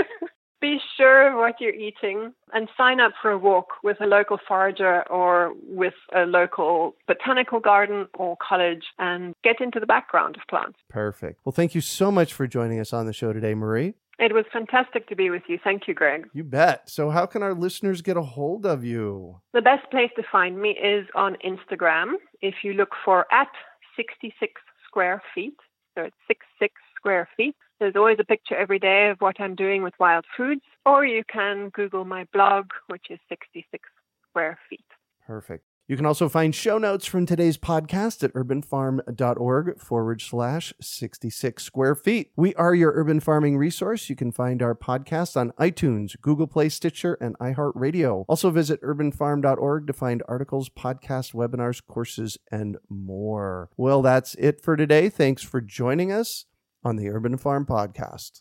Be 0.60 0.80
sure 0.96 1.28
of 1.28 1.38
what 1.38 1.60
you're 1.60 1.72
eating 1.72 2.32
and 2.52 2.68
sign 2.76 2.98
up 2.98 3.12
for 3.22 3.30
a 3.30 3.38
walk 3.38 3.68
with 3.84 4.00
a 4.00 4.06
local 4.06 4.36
forager 4.48 5.08
or 5.08 5.52
with 5.62 5.94
a 6.12 6.22
local 6.22 6.96
botanical 7.06 7.60
garden 7.60 8.08
or 8.14 8.36
college 8.42 8.82
and 8.98 9.32
get 9.44 9.60
into 9.60 9.78
the 9.78 9.86
background 9.86 10.36
of 10.36 10.42
plants. 10.48 10.80
Perfect. 10.90 11.38
Well, 11.44 11.52
thank 11.52 11.76
you 11.76 11.80
so 11.80 12.10
much 12.10 12.34
for 12.34 12.48
joining 12.48 12.80
us 12.80 12.92
on 12.92 13.06
the 13.06 13.12
show 13.12 13.32
today, 13.32 13.54
Marie. 13.54 13.94
It 14.18 14.32
was 14.32 14.44
fantastic 14.52 15.08
to 15.08 15.16
be 15.16 15.30
with 15.30 15.42
you. 15.48 15.58
Thank 15.62 15.88
you, 15.88 15.94
Greg. 15.94 16.28
You 16.32 16.44
bet. 16.44 16.88
So, 16.88 17.10
how 17.10 17.26
can 17.26 17.42
our 17.42 17.54
listeners 17.54 18.00
get 18.00 18.16
a 18.16 18.22
hold 18.22 18.64
of 18.64 18.84
you? 18.84 19.40
The 19.52 19.62
best 19.62 19.90
place 19.90 20.10
to 20.16 20.22
find 20.30 20.60
me 20.60 20.70
is 20.70 21.06
on 21.14 21.36
Instagram. 21.44 22.14
If 22.40 22.56
you 22.62 22.74
look 22.74 22.90
for 23.04 23.26
at 23.32 23.48
66 23.96 24.60
square 24.86 25.22
feet, 25.34 25.56
so 25.96 26.04
it's 26.04 26.16
66 26.28 26.72
square 26.96 27.28
feet. 27.36 27.56
There's 27.80 27.96
always 27.96 28.18
a 28.20 28.24
picture 28.24 28.56
every 28.56 28.78
day 28.78 29.08
of 29.10 29.20
what 29.20 29.40
I'm 29.40 29.54
doing 29.54 29.82
with 29.82 29.94
wild 29.98 30.24
foods, 30.36 30.62
or 30.86 31.04
you 31.04 31.22
can 31.30 31.70
Google 31.70 32.04
my 32.04 32.26
blog, 32.32 32.66
which 32.86 33.06
is 33.10 33.18
66 33.28 33.88
square 34.30 34.58
feet. 34.70 34.84
Perfect. 35.26 35.64
You 35.86 35.96
can 35.96 36.06
also 36.06 36.30
find 36.30 36.54
show 36.54 36.78
notes 36.78 37.04
from 37.04 37.26
today's 37.26 37.58
podcast 37.58 38.22
at 38.24 38.32
urbanfarm.org 38.32 39.78
forward 39.78 40.22
slash 40.22 40.72
66 40.80 41.62
square 41.62 41.94
feet. 41.94 42.30
We 42.36 42.54
are 42.54 42.74
your 42.74 42.92
urban 42.94 43.20
farming 43.20 43.58
resource. 43.58 44.08
You 44.08 44.16
can 44.16 44.32
find 44.32 44.62
our 44.62 44.74
podcast 44.74 45.36
on 45.36 45.52
iTunes, 45.60 46.18
Google 46.22 46.46
Play, 46.46 46.70
Stitcher, 46.70 47.18
and 47.20 47.38
iHeartRadio. 47.38 48.24
Also 48.28 48.50
visit 48.50 48.80
urbanfarm.org 48.80 49.86
to 49.86 49.92
find 49.92 50.22
articles, 50.26 50.70
podcasts, 50.70 51.34
webinars, 51.34 51.82
courses, 51.86 52.38
and 52.50 52.78
more. 52.88 53.68
Well, 53.76 54.00
that's 54.00 54.34
it 54.36 54.62
for 54.62 54.76
today. 54.76 55.10
Thanks 55.10 55.42
for 55.42 55.60
joining 55.60 56.10
us 56.10 56.46
on 56.82 56.96
the 56.96 57.10
Urban 57.10 57.36
Farm 57.36 57.66
Podcast. 57.66 58.40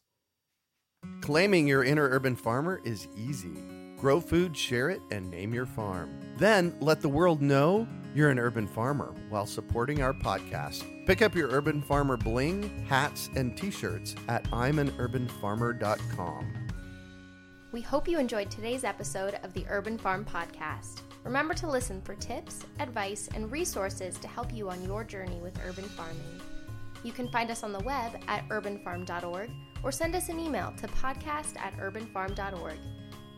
Claiming 1.19 1.67
your 1.67 1.84
inner 1.84 2.08
urban 2.10 2.38
farmer 2.38 2.79
is 2.86 3.10
easy. 3.17 3.83
Grow 4.04 4.20
food, 4.20 4.56
share 4.58 4.89
it, 4.89 5.02
and 5.12 5.32
name 5.32 5.54
your 5.54 5.66
farm. 5.66 6.20
Then 6.38 6.76
let 6.82 7.00
the 7.00 7.08
world 7.08 7.42
know 7.42 7.88
you're 8.13 8.32
an 8.32 8.38
urban 8.38 8.68
farmer 8.68 9.16
while 9.30 9.46
supporting 9.46 10.02
our 10.02 10.12
podcast. 10.12 10.84
Pick 11.08 11.22
up 11.22 11.34
your 11.34 11.48
Urban 11.48 11.82
Farmer 11.82 12.18
bling, 12.18 12.86
hats, 12.86 13.30
and 13.38 13.58
t 13.58 13.72
shirts 13.72 14.13
at 14.28 14.44
I'mAnUrbanFarmer.com. 14.52 16.54
We 17.72 17.80
hope 17.80 18.10
you 18.10 18.20
enjoyed 18.20 18.52
today's 18.52 18.84
episode 18.84 19.39
of 19.42 19.54
the 19.54 19.66
Urban 19.70 19.98
Farm 19.98 20.26
Podcast. 20.26 21.00
Remember 21.24 21.54
to 21.54 21.70
listen 21.70 22.02
for 22.02 22.16
tips, 22.16 22.66
advice, 22.82 23.30
and 23.34 23.50
resources 23.50 24.18
to 24.18 24.28
help 24.28 24.54
you 24.54 24.70
on 24.70 24.84
your 24.84 25.06
journey 25.06 25.39
with 25.42 25.58
urban 25.66 25.86
farming. 25.86 26.42
You 27.06 27.13
can 27.13 27.30
find 27.30 27.50
us 27.50 27.63
on 27.63 27.72
the 27.72 27.80
web 27.80 28.20
at 28.28 28.46
urbanfarm.org 28.50 29.50
or 29.82 29.94
send 29.94 30.13
us 30.13 30.28
an 30.28 30.42
email 30.42 30.74
to 30.76 30.88
podcast 30.88 31.58
at 31.58 31.78
urbanfarm.org. 31.78 32.80